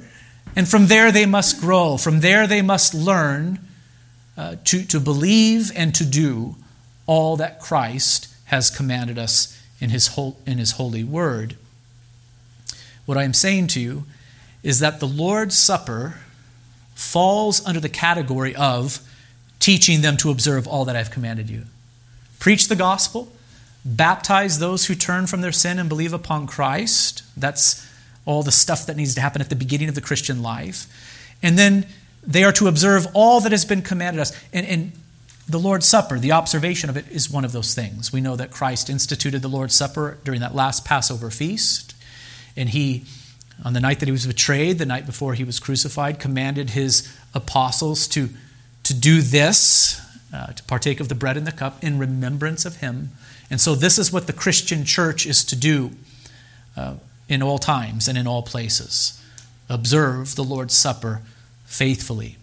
And 0.55 0.69
from 0.69 0.89
there 0.89 1.11
they 1.11 1.27
must 1.27 1.61
grow. 1.61 1.97
From 1.97 2.21
there 2.21 2.47
they 2.47 2.63
must 2.63 2.95
learn 2.95 3.61
uh, 4.37 4.57
to, 4.65 4.85
to 4.85 5.01
believe 5.01 5.73
and 5.75 5.95
to 5.95 6.05
do 6.05 6.57
all 7.07 7.37
that 7.37 7.61
Christ 7.61 8.29
has 8.47 8.71
commanded 8.71 9.19
us 9.19 9.61
in 9.81 9.91
his, 9.91 10.17
in 10.47 10.59
his 10.59 10.73
holy 10.73 11.05
word. 11.05 11.57
What 13.07 13.17
I 13.17 13.25
am 13.25 13.35
saying 13.35 13.69
to 13.69 13.81
you 13.81 14.05
is 14.63 14.81
that 14.81 15.01
the 15.01 15.07
Lord's 15.07 15.57
Supper 15.57 16.19
falls 16.95 17.65
under 17.65 17.81
the 17.81 17.89
category 17.89 18.55
of 18.55 19.01
teaching 19.61 20.03
them 20.03 20.17
to 20.19 20.31
observe 20.31 20.67
all 20.67 20.85
that 20.85 20.97
I've 20.97 21.11
commanded 21.11 21.51
you. 21.51 21.65
Preach 22.39 22.69
the 22.69 22.77
gospel, 22.77 23.33
baptize 23.85 24.59
those 24.59 24.87
who 24.87 24.95
turn 24.95 25.27
from 25.27 25.41
their 25.41 25.53
sin 25.53 25.79
and 25.79 25.89
believe 25.89 26.13
upon 26.13 26.47
Christ. 26.47 27.23
That's 27.37 27.87
all 28.25 28.43
the 28.43 28.53
stuff 28.53 28.87
that 28.87 28.97
needs 28.97 29.15
to 29.15 29.21
happen 29.21 29.41
at 29.41 29.49
the 29.49 29.57
beginning 29.57 29.89
of 29.89 29.95
the 29.95 30.01
Christian 30.01 30.43
life. 30.43 30.87
And 31.43 31.59
then 31.59 31.87
they 32.23 32.45
are 32.45 32.53
to 32.53 32.69
observe 32.69 33.07
all 33.15 33.41
that 33.41 33.53
has 33.53 33.65
been 33.65 33.83
commanded 33.83 34.21
us. 34.21 34.33
And, 34.53 34.67
and 34.67 34.93
the 35.49 35.59
Lord's 35.59 35.87
Supper, 35.87 36.19
the 36.19 36.33
observation 36.33 36.91
of 36.91 36.97
it, 36.97 37.09
is 37.11 37.31
one 37.31 37.45
of 37.45 37.53
those 37.53 37.75
things. 37.75 38.13
We 38.13 38.21
know 38.21 38.37
that 38.37 38.51
Christ 38.51 38.91
instituted 38.91 39.41
the 39.41 39.49
Lord's 39.49 39.75
Supper 39.75 40.19
during 40.25 40.41
that 40.41 40.55
last 40.55 40.85
Passover 40.85 41.31
feast. 41.31 41.95
And 42.55 42.69
he, 42.69 43.05
on 43.65 43.73
the 43.73 43.81
night 43.81 44.01
that 44.01 44.07
he 44.07 44.13
was 44.13 44.27
betrayed, 44.27 44.79
the 44.79 44.87
night 44.87 45.07
before 45.07 45.35
he 45.35 45.45
was 45.45 45.59
crucified, 45.59 46.21
commanded 46.21 46.71
his 46.71 47.17
apostles 47.35 48.07
to, 48.09 48.29
to 48.89 48.95
do 48.95 49.23
this, 49.23 50.01
uh, 50.35 50.47
to 50.49 50.63
partake 50.65 50.99
of 50.99 51.09
the 51.09 51.15
bread 51.15 51.37
and 51.37 51.47
the 51.47 51.53
cup 51.53 51.83
in 51.85 51.99
remembrance 51.99 52.65
of 52.65 52.77
him. 52.77 53.11
And 53.51 53.61
so, 53.61 53.75
this 53.75 53.99
is 53.99 54.13
what 54.13 54.27
the 54.27 54.33
Christian 54.33 54.85
church 54.85 55.25
is 55.27 55.45
to 55.45 55.57
do 55.57 55.93
uh, 56.77 56.95
in 57.29 57.43
all 57.43 57.59
times 57.59 58.09
and 58.09 58.19
in 58.19 58.27
all 58.27 58.43
places 58.43 59.15
observe 59.69 60.35
the 60.35 60.45
Lord's 60.45 60.75
Supper 60.75 61.21
faithfully. 61.67 62.37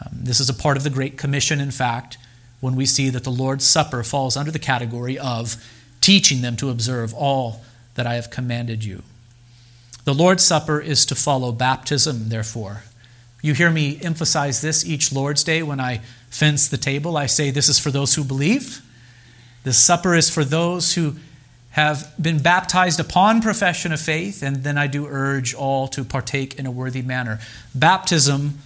Um, 0.00 0.12
this 0.14 0.40
is 0.40 0.48
a 0.48 0.54
part 0.54 0.76
of 0.76 0.84
the 0.84 0.90
Great 0.90 1.18
Commission, 1.18 1.60
in 1.60 1.70
fact, 1.70 2.16
when 2.60 2.74
we 2.74 2.86
see 2.86 3.10
that 3.10 3.24
the 3.24 3.30
Lord's 3.30 3.66
Supper 3.66 4.02
falls 4.02 4.36
under 4.36 4.50
the 4.50 4.58
category 4.58 5.18
of 5.18 5.56
teaching 6.00 6.40
them 6.40 6.56
to 6.56 6.70
observe 6.70 7.12
all 7.12 7.62
that 7.94 8.06
I 8.06 8.14
have 8.14 8.30
commanded 8.30 8.84
you. 8.84 9.02
The 10.04 10.14
Lord's 10.14 10.42
Supper 10.42 10.80
is 10.80 11.04
to 11.06 11.14
follow 11.14 11.52
baptism, 11.52 12.30
therefore. 12.30 12.84
You 13.42 13.54
hear 13.54 13.70
me 13.70 13.98
emphasize 14.02 14.60
this 14.60 14.84
each 14.84 15.12
Lord's 15.12 15.42
Day 15.44 15.62
when 15.62 15.80
I 15.80 16.00
fence 16.28 16.68
the 16.68 16.76
table. 16.76 17.16
I 17.16 17.26
say 17.26 17.50
this 17.50 17.68
is 17.68 17.78
for 17.78 17.90
those 17.90 18.14
who 18.14 18.24
believe. 18.24 18.82
The 19.64 19.72
supper 19.72 20.14
is 20.14 20.30
for 20.30 20.44
those 20.44 20.94
who 20.94 21.16
have 21.70 22.12
been 22.20 22.42
baptized 22.42 22.98
upon 22.98 23.40
profession 23.40 23.92
of 23.92 24.00
faith, 24.00 24.42
and 24.42 24.64
then 24.64 24.76
I 24.76 24.86
do 24.86 25.06
urge 25.06 25.54
all 25.54 25.86
to 25.88 26.04
partake 26.04 26.58
in 26.58 26.66
a 26.66 26.70
worthy 26.70 27.02
manner. 27.02 27.38
Baptism 27.74 28.58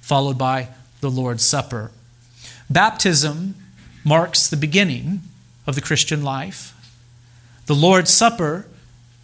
followed 0.00 0.38
by 0.38 0.68
the 1.00 1.10
Lord's 1.10 1.44
Supper. 1.44 1.90
Baptism 2.70 3.54
marks 4.04 4.48
the 4.48 4.56
beginning 4.56 5.22
of 5.66 5.74
the 5.74 5.80
Christian 5.80 6.22
life. 6.22 6.72
The 7.66 7.74
Lord's 7.74 8.12
Supper 8.12 8.66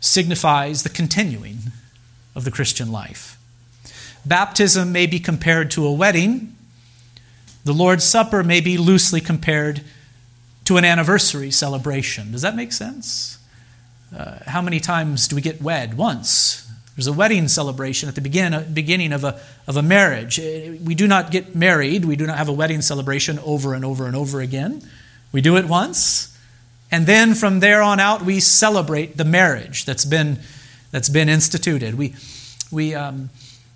signifies 0.01 0.83
the 0.83 0.89
continuing 0.89 1.59
of 2.35 2.45
the 2.45 2.51
Christian 2.51 2.91
life. 2.91 3.39
Baptism 4.25 4.93
may 4.93 5.07
be 5.07 5.19
compared 5.19 5.71
to 5.73 5.87
a 5.87 5.93
wedding. 5.93 6.55
The 7.65 7.73
Lord's 7.73 8.05
Supper 8.05 8.43
may 8.43 8.61
be 8.61 8.79
loosely 8.79 9.21
compared 9.21 9.83
to 10.65 10.77
an 10.77 10.85
anniversary 10.85 11.51
celebration. 11.51 12.33
Does 12.33 12.43
that 12.43 12.55
make 12.55 12.73
sense? 12.73 13.39
Uh, 14.17 14.39
how 14.47 14.63
many 14.63 14.79
times 14.79 15.27
do 15.27 15.37
we 15.37 15.43
get 15.43 15.61
wed? 15.61 15.95
Once. 15.95 16.69
There's 16.97 17.07
a 17.07 17.13
wedding 17.13 17.49
celebration 17.49 18.09
at 18.09 18.15
the 18.15 18.21
begin, 18.21 18.73
beginning 18.73 19.13
of 19.13 19.25
a, 19.25 19.41
of 19.67 19.77
a 19.77 19.83
marriage. 19.83 20.39
Uh, 20.39 20.77
we 20.85 20.95
do 20.95 21.09
not 21.09 21.31
get 21.31 21.55
married, 21.55 22.05
we 22.05 22.17
do 22.17 22.27
not 22.27 22.37
have 22.37 22.49
a 22.49 22.53
wedding 22.53 22.83
celebration 22.83 23.39
over 23.39 23.75
and 23.75 23.85
over 23.85 24.07
and 24.07 24.15
over 24.15 24.41
again. 24.41 24.83
We 25.33 25.41
do 25.41 25.57
it 25.57 25.65
once, 25.65 26.37
and 26.91 27.07
then 27.07 27.35
from 27.35 27.61
there 27.61 27.81
on 27.81 27.99
out, 27.99 28.23
we 28.23 28.39
celebrate 28.41 29.17
the 29.17 29.25
marriage 29.25 29.87
that's 29.87 30.05
been, 30.05 30.39
that's 30.91 31.09
been 31.09 31.31
instituted. 31.31 31.95
We, 31.95 32.15
we 32.71 32.95
um, 32.95 33.31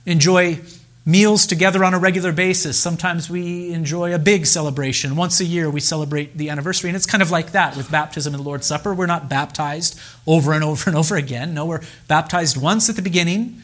enjoy 0.07 0.61
meals 1.05 1.47
together 1.47 1.85
on 1.85 1.95
a 1.95 1.99
regular 1.99 2.33
basis. 2.33 2.79
Sometimes 2.79 3.31
we 3.31 3.73
enjoy 3.73 4.13
a 4.13 4.19
big 4.19 4.45
celebration. 4.45 5.15
Once 5.15 5.41
a 5.41 5.45
year, 5.45 5.71
we 5.71 5.79
celebrate 5.79 6.37
the 6.37 6.51
anniversary. 6.51 6.91
And 6.91 6.97
it's 6.97 7.07
kind 7.07 7.23
of 7.23 7.31
like 7.31 7.53
that 7.53 7.77
with 7.77 7.91
baptism 7.91 8.35
and 8.35 8.43
the 8.43 8.47
Lord's 8.47 8.67
Supper. 8.67 8.93
We're 8.93 9.07
not 9.07 9.29
baptized 9.29 9.99
over 10.27 10.53
and 10.53 10.65
over 10.65 10.91
and 10.91 10.97
over 10.97 11.15
again. 11.15 11.55
No, 11.55 11.67
we're 11.67 11.83
baptized 12.09 12.61
once 12.61 12.89
at 12.89 12.97
the 12.97 13.03
beginning. 13.03 13.63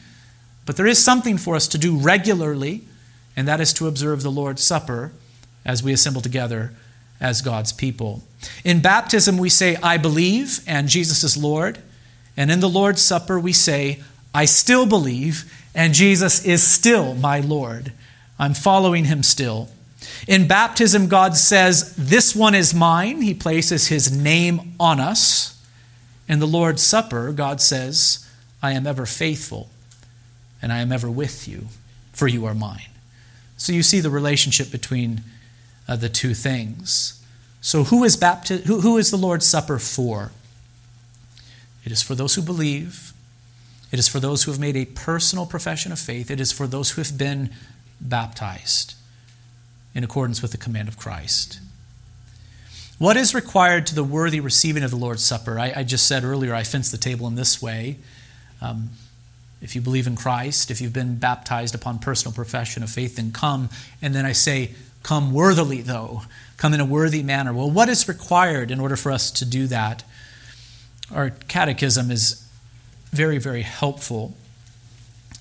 But 0.67 0.77
there 0.77 0.87
is 0.87 1.03
something 1.03 1.37
for 1.37 1.57
us 1.57 1.67
to 1.69 1.79
do 1.79 1.97
regularly, 1.97 2.83
and 3.37 3.49
that 3.49 3.61
is 3.61 3.73
to 3.75 3.89
observe 3.89 4.23
the 4.23 4.31
Lord's 4.31 4.63
Supper 4.63 5.11
as 5.65 5.83
we 5.83 5.93
assemble 5.93 6.21
together 6.21 6.73
as 7.21 7.43
God's 7.43 7.73
people. 7.73 8.23
In 8.65 8.81
baptism, 8.81 9.39
we 9.39 9.49
say, 9.49 9.77
I 9.83 9.97
believe, 9.97 10.61
and 10.67 10.89
Jesus 10.89 11.25
is 11.25 11.37
Lord. 11.37 11.79
And 12.37 12.51
in 12.51 12.61
the 12.61 12.69
Lord's 12.69 13.03
Supper, 13.03 13.41
we 13.41 13.53
say, 13.53 14.01
I 14.33 14.45
still 14.45 14.87
believe, 14.87 15.53
and 15.75 15.95
Jesus 15.95 16.45
is 16.45 16.63
still 16.63 17.15
my 17.15 17.41
Lord. 17.41 17.93
I'm 18.39 18.55
following 18.55 19.07
him 19.07 19.23
still. 19.23 19.69
In 20.27 20.49
baptism, 20.49 21.09
God 21.09 21.37
says, 21.37 21.95
This 21.97 22.35
one 22.35 22.55
is 22.55 22.75
mine. 22.75 23.23
He 23.23 23.35
places 23.35 23.89
his 23.89 24.17
name 24.17 24.75
on 24.79 25.01
us. 25.01 25.61
In 26.29 26.39
the 26.39 26.47
Lord's 26.47 26.83
Supper, 26.83 27.33
God 27.33 27.61
says, 27.61 28.29
I 28.63 28.73
am 28.73 28.87
ever 28.87 29.07
faithful, 29.07 29.71
and 30.61 30.73
I 30.73 30.79
am 30.79 30.93
ever 30.93 31.11
with 31.11 31.49
you, 31.49 31.67
for 32.13 32.29
you 32.29 32.47
are 32.47 32.55
mine. 32.55 32.91
So 33.57 33.73
you 33.73 33.83
see 33.83 34.01
the 34.01 34.11
relationship 34.11 34.71
between 34.71 35.23
uh, 35.89 35.97
the 35.97 36.09
two 36.09 36.35
things. 36.35 37.23
So, 37.61 37.85
who 37.85 38.03
is, 38.03 38.17
bapti- 38.17 38.65
who, 38.65 38.81
who 38.81 38.99
is 38.99 39.11
the 39.11 39.17
Lord's 39.17 39.47
Supper 39.47 39.79
for? 39.79 40.33
It 41.85 41.93
is 41.93 42.03
for 42.03 42.15
those 42.15 42.35
who 42.35 42.43
believe. 42.43 43.12
It 43.93 43.99
is 43.99 44.09
for 44.09 44.19
those 44.19 44.43
who 44.43 44.51
have 44.51 44.61
made 44.61 44.77
a 44.77 44.87
personal 44.87 45.47
profession 45.47 45.93
of 45.93 45.99
faith. 45.99 46.31
It 46.31 46.41
is 46.41 46.51
for 46.51 46.67
those 46.67 46.91
who 46.93 47.03
have 47.03 47.17
been 47.17 47.51
baptized 48.01 48.95
in 49.95 50.03
accordance 50.03 50.43
with 50.43 50.51
the 50.51 50.59
command 50.59 50.89
of 50.89 50.99
Christ. 50.99 51.61
What 52.99 53.17
is 53.17 53.35
required 53.35 53.87
to 53.89 53.95
the 53.95 54.05
worthy 54.05 54.41
receiving 54.41 54.83
of 54.83 54.91
the 54.91 54.97
Lord's 54.97 55.23
Supper? 55.23 55.59
I, 55.59 55.73
I 55.77 55.83
just 55.85 56.07
said 56.07 56.25
earlier, 56.25 56.55
I 56.55 56.65
fenced 56.65 56.91
the 56.91 56.99
table 56.99 57.27
in 57.29 57.35
this 57.37 57.61
way. 57.63 57.99
Um, 58.61 58.91
If 59.61 59.77
you 59.77 59.81
believe 59.81 60.09
in 60.09 60.17
Christ, 60.17 60.71
if 60.71 60.81
you've 60.81 60.93
been 60.93 61.19
baptized 61.19 61.75
upon 61.75 62.01
personal 62.01 62.35
profession 62.35 62.83
of 62.83 62.91
faith, 62.91 63.15
then 63.17 63.31
come. 63.31 63.69
And 64.01 64.13
then 64.15 64.27
I 64.27 64.33
say, 64.33 64.71
come 65.03 65.33
worthily, 65.33 65.83
though. 65.83 66.23
Come 66.57 66.75
in 66.75 66.81
a 66.81 66.85
worthy 66.85 67.23
manner. 67.23 67.53
Well, 67.53 67.71
what 67.71 67.89
is 67.89 68.09
required 68.09 68.71
in 68.71 68.81
order 68.81 68.97
for 68.97 69.13
us 69.13 69.31
to 69.33 69.45
do 69.45 69.69
that? 69.69 70.03
Our 71.15 71.31
catechism 71.47 72.11
is 72.11 72.42
very, 73.13 73.39
very 73.39 73.63
helpful. 73.63 74.35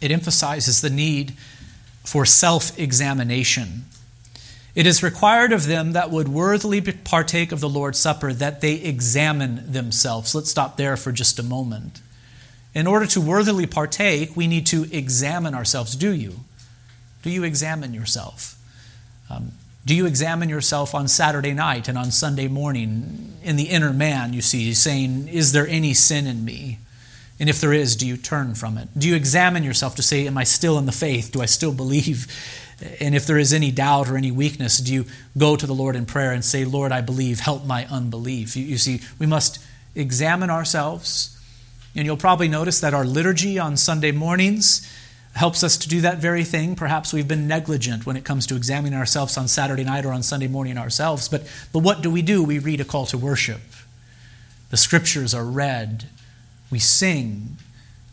It 0.01 0.11
emphasizes 0.11 0.81
the 0.81 0.89
need 0.89 1.33
for 2.03 2.25
self 2.25 2.77
examination. 2.77 3.85
It 4.73 4.85
is 4.85 5.03
required 5.03 5.51
of 5.51 5.65
them 5.65 5.91
that 5.93 6.11
would 6.11 6.29
worthily 6.29 6.81
partake 6.81 7.51
of 7.51 7.59
the 7.59 7.69
Lord's 7.69 7.99
Supper 7.99 8.31
that 8.33 8.61
they 8.61 8.75
examine 8.75 9.71
themselves. 9.71 10.33
Let's 10.33 10.49
stop 10.49 10.77
there 10.77 10.95
for 10.95 11.11
just 11.11 11.39
a 11.39 11.43
moment. 11.43 12.01
In 12.73 12.87
order 12.87 13.05
to 13.07 13.19
worthily 13.19 13.65
partake, 13.65 14.35
we 14.35 14.47
need 14.47 14.65
to 14.67 14.87
examine 14.95 15.53
ourselves. 15.53 15.95
Do 15.95 16.11
you? 16.11 16.41
Do 17.21 17.29
you 17.29 17.43
examine 17.43 17.93
yourself? 17.93 18.57
Um, 19.29 19.51
do 19.85 19.93
you 19.93 20.05
examine 20.05 20.47
yourself 20.47 20.95
on 20.95 21.07
Saturday 21.07 21.53
night 21.53 21.87
and 21.87 21.97
on 21.97 22.11
Sunday 22.11 22.47
morning 22.47 23.33
in 23.43 23.57
the 23.57 23.65
inner 23.65 23.91
man, 23.91 24.31
you 24.31 24.41
see, 24.41 24.73
saying, 24.73 25.27
Is 25.27 25.51
there 25.51 25.67
any 25.67 25.93
sin 25.93 26.27
in 26.27 26.45
me? 26.45 26.77
And 27.41 27.49
if 27.49 27.59
there 27.59 27.73
is, 27.73 27.95
do 27.95 28.05
you 28.05 28.17
turn 28.17 28.53
from 28.53 28.77
it? 28.77 28.87
Do 28.95 29.07
you 29.07 29.15
examine 29.15 29.63
yourself 29.63 29.95
to 29.95 30.03
say, 30.03 30.27
Am 30.27 30.37
I 30.37 30.43
still 30.43 30.77
in 30.77 30.85
the 30.85 30.91
faith? 30.91 31.31
Do 31.31 31.41
I 31.41 31.47
still 31.47 31.73
believe? 31.73 32.27
And 32.99 33.15
if 33.15 33.25
there 33.25 33.39
is 33.39 33.51
any 33.51 33.71
doubt 33.71 34.09
or 34.09 34.15
any 34.15 34.31
weakness, 34.31 34.77
do 34.77 34.93
you 34.93 35.05
go 35.35 35.55
to 35.55 35.65
the 35.65 35.73
Lord 35.73 35.95
in 35.95 36.05
prayer 36.05 36.31
and 36.31 36.45
say, 36.45 36.65
Lord, 36.65 36.91
I 36.91 37.01
believe, 37.01 37.39
help 37.39 37.65
my 37.65 37.87
unbelief? 37.87 38.55
You, 38.55 38.63
you 38.63 38.77
see, 38.77 39.01
we 39.17 39.25
must 39.25 39.57
examine 39.95 40.51
ourselves. 40.51 41.35
And 41.95 42.05
you'll 42.05 42.15
probably 42.15 42.47
notice 42.47 42.79
that 42.79 42.93
our 42.93 43.05
liturgy 43.05 43.57
on 43.57 43.75
Sunday 43.75 44.11
mornings 44.11 44.87
helps 45.33 45.63
us 45.63 45.77
to 45.77 45.89
do 45.89 46.01
that 46.01 46.19
very 46.19 46.43
thing. 46.43 46.75
Perhaps 46.75 47.11
we've 47.11 47.27
been 47.27 47.47
negligent 47.47 48.05
when 48.05 48.17
it 48.17 48.23
comes 48.23 48.45
to 48.47 48.55
examining 48.55 48.97
ourselves 48.97 49.35
on 49.35 49.47
Saturday 49.47 49.83
night 49.83 50.05
or 50.05 50.11
on 50.11 50.21
Sunday 50.21 50.47
morning 50.47 50.77
ourselves. 50.77 51.27
But, 51.27 51.43
but 51.73 51.79
what 51.79 52.01
do 52.01 52.11
we 52.11 52.21
do? 52.21 52.43
We 52.43 52.59
read 52.59 52.81
a 52.81 52.85
call 52.85 53.07
to 53.07 53.17
worship. 53.17 53.61
The 54.69 54.77
scriptures 54.77 55.33
are 55.33 55.45
read. 55.45 56.05
We 56.71 56.79
sing. 56.79 57.57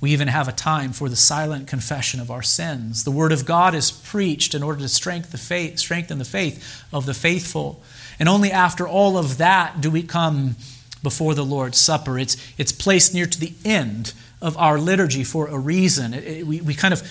We 0.00 0.10
even 0.12 0.28
have 0.28 0.48
a 0.48 0.52
time 0.52 0.92
for 0.92 1.08
the 1.08 1.16
silent 1.16 1.66
confession 1.66 2.20
of 2.20 2.30
our 2.30 2.42
sins. 2.42 3.04
The 3.04 3.10
Word 3.10 3.32
of 3.32 3.46
God 3.46 3.74
is 3.74 3.90
preached 3.90 4.54
in 4.54 4.62
order 4.62 4.80
to 4.80 4.88
strengthen 4.88 5.30
the 5.30 6.24
faith, 6.24 6.84
of 6.92 7.06
the 7.06 7.14
faithful. 7.14 7.82
And 8.18 8.28
only 8.28 8.52
after 8.52 8.86
all 8.86 9.16
of 9.16 9.38
that 9.38 9.80
do 9.80 9.90
we 9.90 10.02
come 10.02 10.56
before 11.02 11.34
the 11.34 11.44
Lord's 11.44 11.78
Supper. 11.78 12.18
It's, 12.18 12.36
it's 12.58 12.72
placed 12.72 13.14
near 13.14 13.26
to 13.26 13.40
the 13.40 13.52
end 13.64 14.12
of 14.40 14.56
our 14.56 14.78
liturgy 14.78 15.24
for 15.24 15.48
a 15.48 15.58
reason. 15.58 16.14
It, 16.14 16.24
it, 16.24 16.46
we, 16.46 16.60
we 16.60 16.74
kind 16.74 16.94
of 16.94 17.02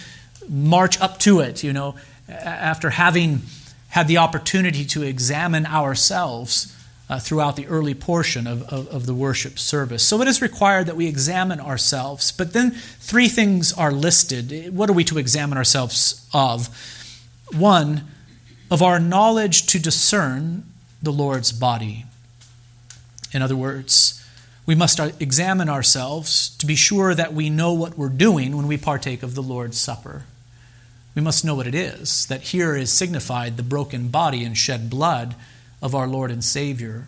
march 0.48 1.00
up 1.02 1.20
to 1.20 1.42
it, 1.42 1.64
you 1.64 1.74
know, 1.74 1.96
after 2.30 2.90
having 2.90 3.42
had 3.90 4.08
the 4.08 4.18
opportunity 4.18 4.86
to 4.86 5.04
examine 5.04 5.66
ourselves 5.66 6.74
uh, 7.10 7.20
throughout 7.20 7.56
the 7.56 7.68
early 7.68 7.94
portion 7.94 8.48
of, 8.48 8.64
of, 8.64 8.88
of, 8.90 9.06
the 9.06 9.14
worship 9.14 9.58
service. 9.58 10.04
So 10.04 10.22
it 10.22 10.28
is 10.28 10.42
required 10.42 10.88
that 10.88 10.98
we 10.98 11.08
examine 11.08 11.60
ourselves. 11.60 12.34
But 12.34 12.52
then 12.52 12.72
three 12.72 13.30
things 13.30 13.72
are 13.72 13.92
listed. 13.92 14.76
What 14.76 14.90
are 14.90 14.94
we 14.94 15.06
to 15.06 15.18
examine 15.18 15.58
ourselves 15.58 16.28
of? 16.34 16.68
One, 17.58 18.04
of 18.70 18.82
our 18.82 19.00
knowledge 19.00 19.66
to 19.68 19.80
discern 19.80 20.64
the 21.02 21.12
Lord's 21.12 21.52
body. 21.52 22.06
In 23.32 23.42
other 23.42 23.56
words, 23.56 24.24
we 24.66 24.76
must 24.76 25.00
examine 25.00 25.70
ourselves 25.70 26.50
to 26.58 26.66
be 26.66 26.76
sure 26.76 27.16
that 27.16 27.34
we 27.34 27.50
know 27.50 27.72
what 27.72 27.98
we're 27.98 28.10
doing 28.10 28.58
when 28.58 28.68
we 28.68 28.78
partake 28.78 29.24
of 29.24 29.36
the 29.36 29.44
Lord's 29.44 29.80
Supper. 29.80 30.24
We 31.16 31.22
must 31.22 31.46
know 31.46 31.56
what 31.56 31.68
it 31.68 31.76
is, 31.76 32.26
that 32.28 32.42
here 32.42 32.76
is 32.76 32.92
signified 32.92 33.56
the 33.56 33.64
broken 33.64 34.10
body 34.10 34.44
and 34.44 34.58
shed 34.58 34.90
blood 34.90 35.36
of 35.82 35.96
our 35.96 36.08
Lord 36.08 36.32
and 36.32 36.44
Savior. 36.44 37.08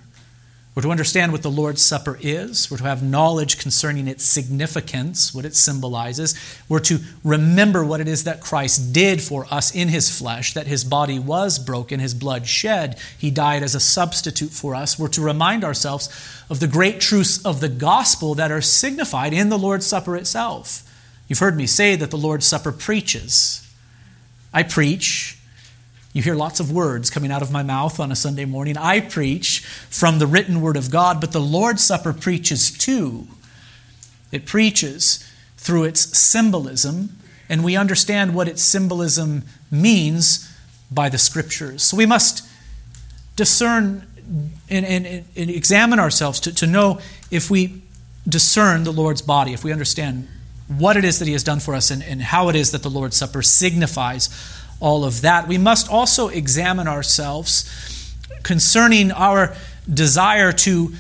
We're 0.76 0.84
to 0.84 0.92
understand 0.92 1.32
what 1.32 1.42
the 1.42 1.52
Lord's 1.52 1.82
Supper 1.82 2.18
is. 2.22 2.70
We're 2.70 2.78
to 2.78 2.84
have 2.84 3.04
knowledge 3.04 3.60
concerning 3.60 4.08
its 4.08 4.24
significance, 4.24 5.34
what 5.34 5.44
it 5.44 5.56
symbolizes. 5.56 6.36
We're 6.70 6.80
to 6.82 7.00
remember 7.24 7.84
what 7.84 8.00
it 8.00 8.08
is 8.08 8.24
that 8.24 8.40
Christ 8.40 8.94
did 8.94 9.22
for 9.22 9.46
us 9.52 9.76
in 9.76 9.88
his 9.88 10.16
flesh, 10.16 10.54
that 10.54 10.68
his 10.68 10.84
body 10.84 11.20
was 11.20 11.58
broken, 11.60 12.00
his 12.00 12.14
blood 12.14 12.48
shed. 12.48 12.98
He 13.18 13.32
died 13.32 13.64
as 13.64 13.76
a 13.76 13.80
substitute 13.80 14.52
for 14.52 14.76
us. 14.76 14.98
We're 14.98 15.10
to 15.10 15.22
remind 15.22 15.64
ourselves 15.64 16.08
of 16.50 16.60
the 16.60 16.68
great 16.68 17.02
truths 17.02 17.44
of 17.44 17.60
the 17.60 17.68
gospel 17.68 18.36
that 18.36 18.52
are 18.52 18.62
signified 18.62 19.34
in 19.34 19.50
the 19.50 19.60
Lord's 19.60 19.88
Supper 19.88 20.16
itself. 20.16 20.84
You've 21.28 21.40
heard 21.40 21.58
me 21.58 21.66
say 21.66 21.96
that 21.96 22.12
the 22.12 22.18
Lord's 22.18 22.46
Supper 22.46 22.72
preaches. 22.72 23.68
I 24.54 24.64
preach 24.64 25.39
you 26.14 26.24
hear 26.24 26.36
lots 26.36 26.60
of 26.60 26.72
words 26.72 27.10
coming 27.10 27.32
out 27.32 27.42
of 27.42 27.52
my 27.52 27.62
mouth 27.62 28.00
on 28.00 28.12
a 28.12 28.16
Sunday 28.16 28.46
morning. 28.46 28.78
I 28.78 29.00
preach 29.00 29.62
from 29.90 30.18
the 30.18 30.26
written 30.26 30.60
word 30.60 30.76
of 30.76 30.90
God, 30.90 31.22
but 31.22 31.32
the 31.32 31.42
Lord's 31.42 31.84
Supper 31.84 32.14
preaches 32.14 32.72
too. 32.72 33.28
It 34.32 34.46
preaches 34.46 35.24
through 35.58 35.84
its 35.84 36.18
symbolism, 36.18 37.18
and 37.48 37.64
we 37.64 37.76
understand 37.76 38.34
what 38.34 38.48
its 38.48 38.62
symbolism 38.62 39.44
means 39.70 40.52
by 40.92 41.10
the 41.10 41.18
scriptures. 41.20 41.84
So 41.84 41.96
we 41.96 42.08
must 42.08 42.48
discern 43.36 44.08
and, 44.70 44.86
and, 44.86 45.06
and 45.06 45.50
examine 45.50 46.00
ourselves 46.00 46.40
to, 46.42 46.54
to 46.56 46.68
know 46.68 47.00
if 47.30 47.52
we 47.52 47.82
discern 48.28 48.84
the 48.84 48.92
Lord's 48.92 49.22
body, 49.22 49.54
if 49.54 49.64
we 49.64 49.72
understand 49.72 50.28
what 50.68 50.98
it 50.98 51.04
is 51.04 51.20
that 51.20 51.26
He 51.26 51.34
has 51.34 51.44
done 51.44 51.60
for 51.60 51.74
us 51.74 51.92
and, 51.92 52.04
and 52.04 52.22
how 52.22 52.50
it 52.50 52.56
is 52.56 52.72
that 52.72 52.84
the 52.84 52.90
Lord's 52.90 53.18
Supper 53.18 53.42
signifies 53.42 54.30
all 54.80 55.04
of 55.04 55.22
that. 55.22 55.48
We 55.48 55.58
must 55.58 55.90
also 55.90 56.30
examine 56.30 56.88
ourselves 56.88 58.16
concerning 58.44 59.12
our 59.12 59.56
desire 59.92 60.52
to, 60.52 60.94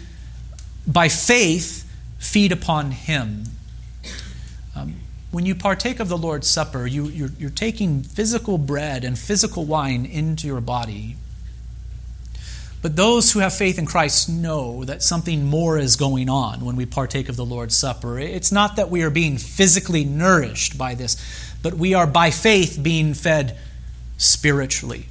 by 0.85 1.09
faith, 1.09 1.89
feed 2.17 2.51
upon 2.51 2.91
Him. 2.91 3.45
Um, 4.75 4.95
when 5.31 5.45
you 5.45 5.55
partake 5.55 5.99
of 5.99 6.09
the 6.09 6.17
Lord's 6.17 6.47
Supper, 6.47 6.87
you, 6.87 7.05
you're, 7.05 7.31
you're 7.37 7.49
taking 7.49 8.03
physical 8.03 8.57
bread 8.57 9.03
and 9.03 9.17
physical 9.17 9.65
wine 9.65 10.05
into 10.05 10.47
your 10.47 10.61
body. 10.61 11.15
But 12.81 12.95
those 12.95 13.33
who 13.33 13.39
have 13.39 13.53
faith 13.53 13.77
in 13.77 13.85
Christ 13.85 14.29
know 14.29 14.85
that 14.85 15.03
something 15.03 15.45
more 15.45 15.77
is 15.77 15.97
going 15.97 16.29
on 16.29 16.63
when 16.63 16.77
we 16.77 16.85
partake 16.85 17.27
of 17.27 17.35
the 17.35 17.45
Lord's 17.45 17.75
Supper. 17.75 18.17
It's 18.17 18.53
not 18.53 18.77
that 18.77 18.89
we 18.89 19.03
are 19.03 19.09
being 19.09 19.37
physically 19.37 20.05
nourished 20.05 20.77
by 20.77 20.95
this, 20.95 21.17
but 21.61 21.73
we 21.73 21.93
are 21.93 22.07
by 22.07 22.31
faith 22.31 22.79
being 22.81 23.13
fed 23.13 23.57
spiritually. 24.19 25.07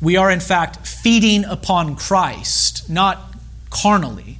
We 0.00 0.16
are, 0.16 0.30
in 0.30 0.40
fact, 0.40 0.86
feeding 0.86 1.44
upon 1.44 1.96
Christ, 1.96 2.88
not 2.88 3.34
carnally, 3.68 4.38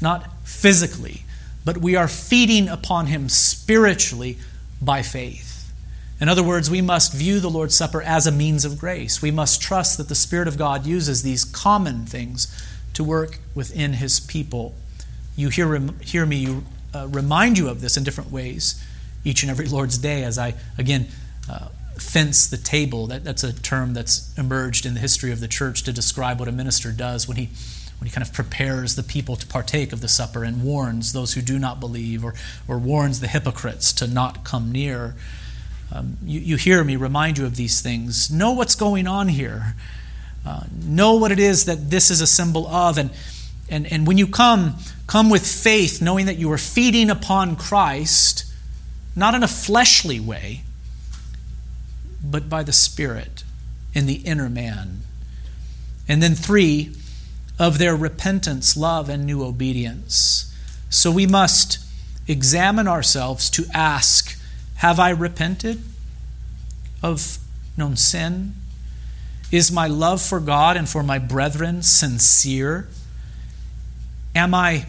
not 0.00 0.30
physically, 0.44 1.24
but 1.64 1.78
we 1.78 1.96
are 1.96 2.06
feeding 2.06 2.68
upon 2.68 3.06
Him 3.06 3.28
spiritually 3.28 4.38
by 4.80 5.02
faith. 5.02 5.72
In 6.20 6.28
other 6.28 6.42
words, 6.42 6.70
we 6.70 6.80
must 6.80 7.12
view 7.12 7.40
the 7.40 7.50
Lord's 7.50 7.74
Supper 7.74 8.02
as 8.02 8.26
a 8.26 8.32
means 8.32 8.64
of 8.64 8.78
grace. 8.78 9.20
We 9.20 9.30
must 9.30 9.60
trust 9.60 9.98
that 9.98 10.08
the 10.08 10.14
Spirit 10.14 10.46
of 10.46 10.56
God 10.56 10.86
uses 10.86 11.22
these 11.22 11.44
common 11.44 12.06
things 12.06 12.46
to 12.92 13.02
work 13.02 13.40
within 13.54 13.94
His 13.94 14.20
people. 14.20 14.74
You 15.36 15.48
hear, 15.48 15.80
hear 16.00 16.26
me 16.26 16.62
uh, 16.94 17.08
remind 17.08 17.58
you 17.58 17.68
of 17.68 17.80
this 17.80 17.96
in 17.96 18.04
different 18.04 18.30
ways 18.30 18.82
each 19.24 19.42
and 19.42 19.50
every 19.50 19.66
Lord's 19.66 19.98
Day 19.98 20.22
as 20.22 20.38
I, 20.38 20.54
again, 20.78 21.08
uh, 21.50 21.68
fence 21.98 22.46
the 22.46 22.56
table. 22.56 23.06
That, 23.06 23.24
that's 23.24 23.44
a 23.44 23.52
term 23.52 23.94
that's 23.94 24.36
emerged 24.38 24.86
in 24.86 24.94
the 24.94 25.00
history 25.00 25.32
of 25.32 25.40
the 25.40 25.48
church 25.48 25.82
to 25.84 25.92
describe 25.92 26.38
what 26.38 26.48
a 26.48 26.52
minister 26.52 26.92
does 26.92 27.28
when 27.28 27.36
he, 27.36 27.50
when 27.98 28.06
he 28.06 28.10
kind 28.10 28.26
of 28.26 28.32
prepares 28.32 28.96
the 28.96 29.02
people 29.02 29.36
to 29.36 29.46
partake 29.46 29.92
of 29.92 30.00
the 30.00 30.08
supper 30.08 30.44
and 30.44 30.62
warns 30.62 31.12
those 31.12 31.34
who 31.34 31.42
do 31.42 31.58
not 31.58 31.80
believe 31.80 32.24
or, 32.24 32.34
or 32.66 32.78
warns 32.78 33.20
the 33.20 33.28
hypocrites 33.28 33.92
to 33.94 34.06
not 34.06 34.44
come 34.44 34.72
near. 34.72 35.14
Um, 35.92 36.18
you, 36.24 36.40
you 36.40 36.56
hear 36.56 36.82
me 36.82 36.96
remind 36.96 37.38
you 37.38 37.46
of 37.46 37.56
these 37.56 37.80
things. 37.80 38.30
Know 38.30 38.52
what's 38.52 38.74
going 38.74 39.06
on 39.06 39.28
here. 39.28 39.74
Uh, 40.44 40.64
know 40.82 41.14
what 41.14 41.32
it 41.32 41.38
is 41.38 41.64
that 41.64 41.90
this 41.90 42.10
is 42.10 42.20
a 42.20 42.26
symbol 42.26 42.66
of. 42.66 42.98
And, 42.98 43.10
and, 43.70 43.90
and 43.90 44.06
when 44.06 44.18
you 44.18 44.26
come, 44.26 44.76
come 45.06 45.30
with 45.30 45.46
faith, 45.46 46.02
knowing 46.02 46.26
that 46.26 46.36
you 46.36 46.50
are 46.52 46.58
feeding 46.58 47.10
upon 47.10 47.56
Christ, 47.56 48.44
not 49.16 49.34
in 49.34 49.42
a 49.42 49.48
fleshly 49.48 50.20
way, 50.20 50.64
but 52.30 52.48
by 52.48 52.62
the 52.62 52.72
Spirit 52.72 53.44
in 53.94 54.06
the 54.06 54.16
inner 54.24 54.48
man. 54.48 55.02
And 56.08 56.22
then 56.22 56.34
three, 56.34 56.94
of 57.58 57.78
their 57.78 57.94
repentance, 57.94 58.76
love, 58.76 59.08
and 59.08 59.24
new 59.24 59.44
obedience. 59.44 60.52
So 60.90 61.10
we 61.10 61.26
must 61.26 61.78
examine 62.26 62.88
ourselves 62.88 63.48
to 63.50 63.64
ask 63.72 64.38
Have 64.76 64.98
I 64.98 65.10
repented 65.10 65.82
of 67.02 67.38
known 67.76 67.96
sin? 67.96 68.54
Is 69.52 69.70
my 69.70 69.86
love 69.86 70.20
for 70.20 70.40
God 70.40 70.76
and 70.76 70.88
for 70.88 71.02
my 71.02 71.18
brethren 71.18 71.82
sincere? 71.82 72.88
Am 74.34 74.52
I 74.52 74.86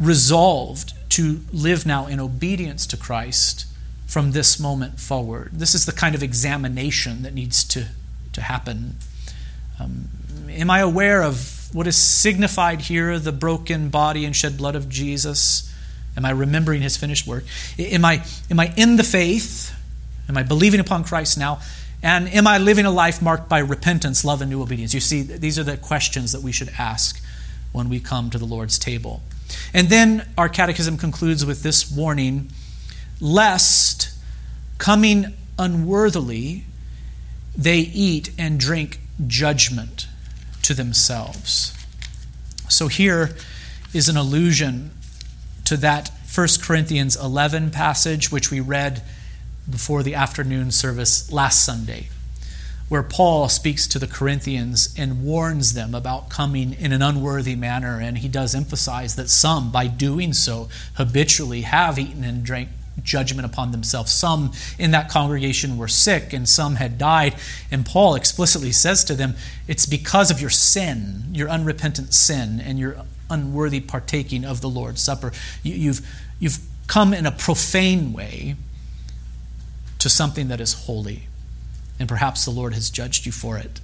resolved 0.00 0.94
to 1.10 1.40
live 1.52 1.84
now 1.84 2.06
in 2.06 2.20
obedience 2.20 2.86
to 2.86 2.96
Christ 2.96 3.66
from 4.06 4.32
this 4.32 4.58
moment 4.58 5.00
forward. 5.00 5.50
This 5.52 5.74
is 5.74 5.84
the 5.84 5.92
kind 5.92 6.14
of 6.14 6.22
examination 6.22 7.22
that 7.22 7.34
needs 7.34 7.64
to, 7.64 7.88
to 8.32 8.40
happen. 8.40 8.96
Um, 9.80 10.08
am 10.48 10.70
I 10.70 10.78
aware 10.78 11.22
of 11.22 11.68
what 11.72 11.86
is 11.86 11.96
signified 11.96 12.82
here, 12.82 13.18
the 13.18 13.32
broken 13.32 13.88
body 13.88 14.24
and 14.24 14.34
shed 14.34 14.56
blood 14.56 14.76
of 14.76 14.88
Jesus? 14.88 15.72
Am 16.16 16.24
I 16.24 16.30
remembering 16.30 16.82
his 16.82 16.96
finished 16.96 17.26
work? 17.26 17.44
Am 17.78 18.04
I, 18.04 18.24
am 18.50 18.60
I 18.60 18.72
in 18.76 18.96
the 18.96 19.02
faith? 19.02 19.74
Am 20.28 20.36
I 20.36 20.42
believing 20.42 20.80
upon 20.80 21.04
Christ 21.04 21.36
now? 21.36 21.60
And 22.02 22.28
am 22.28 22.46
I 22.46 22.58
living 22.58 22.86
a 22.86 22.90
life 22.90 23.20
marked 23.20 23.48
by 23.48 23.58
repentance, 23.58 24.24
love, 24.24 24.40
and 24.40 24.50
new 24.50 24.62
obedience? 24.62 24.94
You 24.94 25.00
see, 25.00 25.22
these 25.22 25.58
are 25.58 25.64
the 25.64 25.76
questions 25.76 26.32
that 26.32 26.42
we 26.42 26.52
should 26.52 26.70
ask 26.78 27.20
when 27.72 27.88
we 27.88 28.00
come 28.00 28.30
to 28.30 28.38
the 28.38 28.44
Lord's 28.44 28.78
table. 28.78 29.22
And 29.74 29.88
then 29.88 30.26
our 30.38 30.48
catechism 30.48 30.96
concludes 30.98 31.44
with 31.44 31.62
this 31.62 31.90
warning 31.90 32.50
lest 33.20 34.10
coming 34.78 35.34
unworthily 35.58 36.64
they 37.56 37.78
eat 37.78 38.30
and 38.38 38.60
drink 38.60 39.00
judgment 39.26 40.08
to 40.62 40.74
themselves. 40.74 41.72
So 42.68 42.88
here 42.88 43.36
is 43.94 44.08
an 44.08 44.16
allusion 44.16 44.90
to 45.64 45.76
that 45.78 46.10
1 46.32 46.48
Corinthians 46.62 47.16
11 47.16 47.70
passage, 47.70 48.30
which 48.30 48.50
we 48.50 48.60
read 48.60 49.02
before 49.68 50.02
the 50.02 50.14
afternoon 50.14 50.70
service 50.70 51.32
last 51.32 51.64
Sunday, 51.64 52.08
where 52.88 53.02
Paul 53.02 53.48
speaks 53.48 53.86
to 53.88 53.98
the 53.98 54.06
Corinthians 54.06 54.94
and 54.98 55.24
warns 55.24 55.72
them 55.72 55.94
about 55.94 56.28
coming 56.28 56.74
in 56.74 56.92
an 56.92 57.02
unworthy 57.02 57.56
manner. 57.56 57.98
And 58.00 58.18
he 58.18 58.28
does 58.28 58.54
emphasize 58.54 59.16
that 59.16 59.30
some, 59.30 59.72
by 59.72 59.86
doing 59.86 60.32
so, 60.34 60.68
habitually 60.94 61.62
have 61.62 61.98
eaten 61.98 62.22
and 62.22 62.44
drank 62.44 62.68
judgment 63.02 63.46
upon 63.46 63.72
themselves. 63.72 64.12
Some 64.12 64.52
in 64.78 64.90
that 64.92 65.08
congregation 65.08 65.76
were 65.76 65.88
sick 65.88 66.32
and 66.32 66.48
some 66.48 66.76
had 66.76 66.98
died. 66.98 67.34
And 67.70 67.84
Paul 67.84 68.14
explicitly 68.14 68.72
says 68.72 69.04
to 69.04 69.14
them, 69.14 69.34
It's 69.68 69.86
because 69.86 70.30
of 70.30 70.40
your 70.40 70.50
sin, 70.50 71.24
your 71.32 71.48
unrepentant 71.48 72.14
sin, 72.14 72.60
and 72.60 72.78
your 72.78 72.96
unworthy 73.30 73.80
partaking 73.80 74.44
of 74.44 74.60
the 74.60 74.68
Lord's 74.68 75.02
Supper. 75.02 75.32
You, 75.62 75.92
have 75.92 76.06
you've 76.38 76.58
come 76.86 77.12
in 77.12 77.26
a 77.26 77.32
profane 77.32 78.12
way 78.12 78.56
to 79.98 80.08
something 80.08 80.48
that 80.48 80.60
is 80.60 80.84
holy. 80.84 81.28
And 81.98 82.08
perhaps 82.08 82.44
the 82.44 82.50
Lord 82.50 82.74
has 82.74 82.90
judged 82.90 83.26
you 83.26 83.32
for 83.32 83.56
it. 83.56 83.80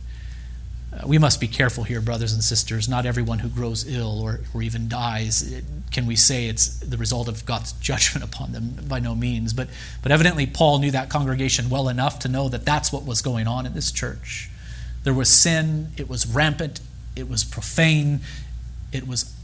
Uh, 0.93 1.07
we 1.07 1.17
must 1.19 1.41
be 1.41 1.49
careful 1.49 1.85
here, 1.85 2.01
brothers 2.01 2.33
and 2.33 2.45
sisters. 2.45 2.89
Not 2.89 3.07
everyone 3.07 3.39
who 3.39 3.49
grows 3.49 3.89
ill 3.89 4.21
or, 4.21 4.41
or 4.55 4.63
even 4.63 4.89
dies 4.89 5.43
it, 5.51 5.65
can 5.91 6.07
we 6.07 6.17
say 6.17 6.47
it's 6.47 6.79
the 6.81 6.99
result 6.99 7.29
of 7.29 7.47
God's 7.47 7.73
judgment 7.81 8.25
upon 8.25 8.53
them. 8.53 8.77
By 8.89 9.01
no 9.01 9.15
means. 9.15 9.53
But, 9.53 9.69
but 10.03 10.13
evidently, 10.13 10.47
Paul 10.47 10.79
knew 10.81 10.91
that 10.91 11.09
congregation 11.09 11.71
well 11.71 11.89
enough 11.89 12.19
to 12.21 12.29
know 12.29 12.49
that 12.49 12.65
that's 12.65 12.93
what 12.93 13.05
was 13.05 13.23
going 13.23 13.47
on 13.47 13.67
in 13.67 13.75
this 13.75 13.91
church. 13.91 14.51
There 15.05 15.15
was 15.15 15.29
sin, 15.29 15.89
it 15.97 16.09
was 16.09 16.27
rampant, 16.27 16.81
it 17.17 17.29
was 17.29 17.43
profane, 17.43 18.21
it 18.93 19.07
was 19.07 19.35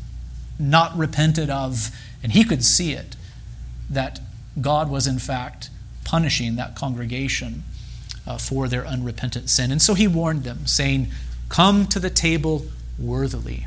not 0.59 0.97
repented 0.97 1.51
of, 1.51 1.91
and 2.23 2.33
he 2.33 2.45
could 2.45 2.65
see 2.65 2.93
it 2.93 3.17
that 3.91 4.21
God 4.61 4.91
was, 4.91 5.07
in 5.07 5.19
fact, 5.19 5.71
punishing 6.05 6.57
that 6.57 6.75
congregation 6.75 7.65
uh, 8.27 8.39
for 8.39 8.69
their 8.69 8.87
unrepentant 8.87 9.51
sin. 9.51 9.73
And 9.73 9.81
so 9.81 9.95
he 9.95 10.07
warned 10.07 10.45
them, 10.45 10.67
saying, 10.67 11.09
Come 11.49 11.87
to 11.87 11.99
the 11.99 12.11
table 12.11 12.67
worthily. 12.99 13.67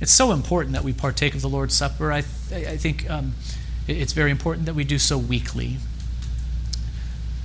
It's 0.00 0.12
so 0.12 0.32
important 0.32 0.74
that 0.74 0.84
we 0.84 0.92
partake 0.92 1.34
of 1.34 1.40
the 1.40 1.48
Lord's 1.48 1.74
Supper. 1.74 2.12
I, 2.12 2.22
th- 2.48 2.66
I 2.66 2.76
think 2.76 3.08
um, 3.08 3.34
it's 3.86 4.12
very 4.12 4.30
important 4.30 4.66
that 4.66 4.74
we 4.74 4.84
do 4.84 4.98
so 4.98 5.16
weekly. 5.16 5.78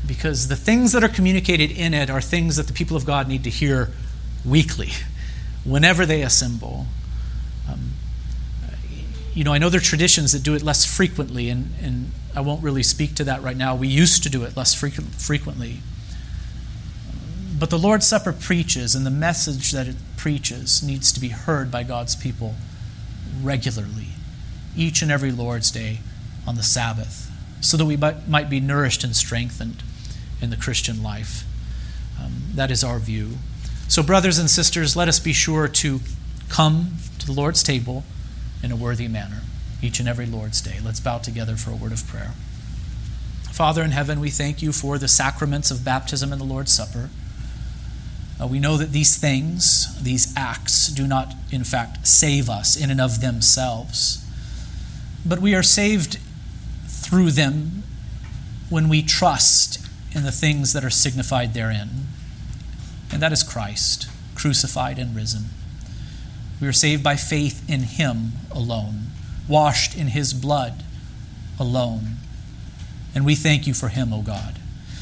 Because 0.06 0.48
the 0.48 0.56
things 0.56 0.92
that 0.92 1.04
are 1.04 1.10
communicated 1.10 1.72
in 1.72 1.94
it 1.94 2.10
are 2.10 2.22
things 2.22 2.58
that 2.58 2.68
the 2.68 2.74
people 2.74 2.98
of 2.98 3.06
God 3.06 3.28
need 3.28 3.44
to 3.46 3.50
hear 3.50 3.92
weekly, 4.44 4.90
whenever 5.64 6.06
they 6.06 6.24
assemble. 6.24 6.88
Um, 7.70 7.92
you 9.34 9.44
know, 9.44 9.54
I 9.54 9.58
know 9.60 9.70
there 9.70 9.80
are 9.80 9.84
traditions 9.84 10.34
that 10.34 10.44
do 10.44 10.56
it 10.56 10.62
less 10.62 10.84
frequently, 10.84 11.50
and, 11.50 11.74
and 11.82 12.12
I 12.36 12.42
won't 12.42 12.64
really 12.64 12.84
speak 12.84 13.16
to 13.16 13.24
that 13.26 13.42
right 13.42 13.56
now. 13.56 13.76
We 13.76 13.88
used 13.88 14.24
to 14.24 14.30
do 14.30 14.44
it 14.44 14.58
less 14.58 14.74
frequently. 14.74 15.78
But 17.62 17.70
the 17.70 17.78
Lord's 17.78 18.08
Supper 18.08 18.34
preaches, 18.34 18.96
and 18.96 19.06
the 19.06 19.12
message 19.12 19.70
that 19.72 19.88
it 19.88 19.96
preaches 20.18 20.82
needs 20.82 21.12
to 21.12 21.20
be 21.20 21.28
heard 21.28 21.70
by 21.70 21.84
God's 21.84 22.16
people 22.16 22.56
regularly, 23.40 24.14
each 24.76 25.04
and 25.04 25.12
every 25.12 25.32
Lord's 25.32 25.70
Day 25.70 26.00
on 26.48 26.56
the 26.56 26.64
Sabbath, 26.64 27.30
so 27.62 27.78
that 27.78 27.86
we 27.86 27.96
might 27.96 28.50
be 28.50 28.60
nourished 28.60 29.04
and 29.04 29.16
strengthened 29.16 29.84
in 30.42 30.50
the 30.50 30.58
Christian 30.58 31.04
life. 31.04 31.44
Um, 32.20 32.46
that 32.56 32.72
is 32.72 32.84
our 32.84 32.98
view. 32.98 33.34
So, 33.88 34.02
brothers 34.02 34.40
and 34.40 34.50
sisters, 34.50 34.96
let 34.96 35.08
us 35.08 35.20
be 35.20 35.32
sure 35.32 35.68
to 35.68 36.00
come 36.50 36.94
to 37.20 37.28
the 37.28 37.32
Lord's 37.32 37.62
table 37.62 38.06
in 38.64 38.72
a 38.72 38.76
worthy 38.76 39.08
manner 39.08 39.42
each 39.84 40.00
and 40.00 40.10
every 40.10 40.26
Lord's 40.26 40.62
Day. 40.62 40.80
Let's 40.84 41.00
bow 41.00 41.20
together 41.20 41.56
for 41.58 41.70
a 41.70 41.76
word 41.76 41.92
of 41.92 42.08
prayer. 42.08 42.32
Father 43.52 43.84
in 43.84 43.92
heaven, 43.92 44.20
we 44.20 44.32
thank 44.32 44.64
you 44.64 44.72
for 44.72 44.98
the 44.98 45.08
sacraments 45.08 45.70
of 45.70 45.86
baptism 45.86 46.32
and 46.32 46.42
the 46.42 46.46
Lord's 46.46 46.74
Supper. 46.74 47.12
Uh, 48.42 48.48
we 48.48 48.60
know 48.60 48.78
that 48.78 48.92
these 48.92 49.18
things, 49.18 50.02
these 50.02 50.34
acts, 50.36 50.88
do 50.88 51.06
not, 51.06 51.34
in 51.52 51.64
fact, 51.64 52.08
save 52.08 52.50
us 52.50 52.76
in 52.76 52.90
and 52.90 53.00
of 53.00 53.22
themselves. 53.22 54.26
But 55.26 55.40
we 55.40 55.54
are 55.54 55.64
saved 55.64 56.18
through 56.88 57.32
them 57.32 57.84
when 58.70 58.90
we 58.90 59.04
trust 59.04 59.86
in 60.16 60.24
the 60.24 60.32
things 60.32 60.74
that 60.74 60.84
are 60.84 60.90
signified 60.90 61.54
therein. 61.54 62.08
And 63.12 63.22
that 63.22 63.32
is 63.32 63.44
Christ, 63.44 64.10
crucified 64.34 64.98
and 64.98 65.16
risen. 65.16 65.46
We 66.60 66.68
are 66.68 66.74
saved 66.74 67.04
by 67.04 67.16
faith 67.16 67.70
in 67.70 67.82
Him 67.82 68.32
alone 68.52 69.12
washed 69.52 69.96
in 69.96 70.08
his 70.08 70.34
blood 70.34 70.84
alone. 71.60 72.16
And 73.14 73.26
we 73.26 73.36
thank 73.36 73.68
you 73.68 73.74
for 73.74 73.90
him, 73.90 74.14
O 74.14 74.22
God. 74.22 74.58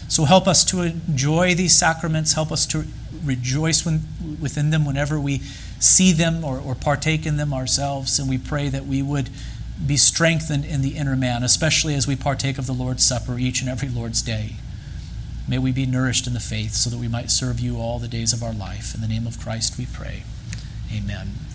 So 0.07 0.25
help 0.25 0.47
us 0.47 0.65
to 0.65 0.81
enjoy 0.81 1.53
these 1.53 1.75
sacraments. 1.75 2.33
Help 2.33 2.51
us 2.51 2.65
to 2.67 2.85
rejoice 3.23 3.85
when, 3.85 4.01
within 4.41 4.69
them 4.69 4.85
whenever 4.85 5.19
we 5.19 5.39
see 5.79 6.11
them 6.11 6.43
or, 6.43 6.59
or 6.59 6.75
partake 6.75 7.25
in 7.25 7.37
them 7.37 7.53
ourselves. 7.53 8.19
And 8.19 8.29
we 8.29 8.37
pray 8.37 8.69
that 8.69 8.85
we 8.85 9.01
would 9.01 9.29
be 9.85 9.97
strengthened 9.97 10.65
in 10.65 10.81
the 10.81 10.97
inner 10.97 11.15
man, 11.15 11.43
especially 11.43 11.95
as 11.95 12.07
we 12.07 12.15
partake 12.15 12.57
of 12.57 12.65
the 12.65 12.73
Lord's 12.73 13.05
Supper 13.05 13.37
each 13.39 13.61
and 13.61 13.69
every 13.69 13.89
Lord's 13.89 14.21
day. 14.21 14.55
May 15.47 15.57
we 15.57 15.71
be 15.71 15.85
nourished 15.85 16.27
in 16.27 16.33
the 16.33 16.39
faith 16.39 16.73
so 16.73 16.89
that 16.89 16.99
we 16.99 17.07
might 17.07 17.31
serve 17.31 17.59
you 17.59 17.77
all 17.77 17.97
the 17.97 18.07
days 18.07 18.33
of 18.33 18.43
our 18.43 18.53
life. 18.53 18.93
In 18.93 19.01
the 19.01 19.07
name 19.07 19.25
of 19.25 19.39
Christ 19.39 19.77
we 19.77 19.87
pray. 19.87 20.23
Amen. 20.93 21.48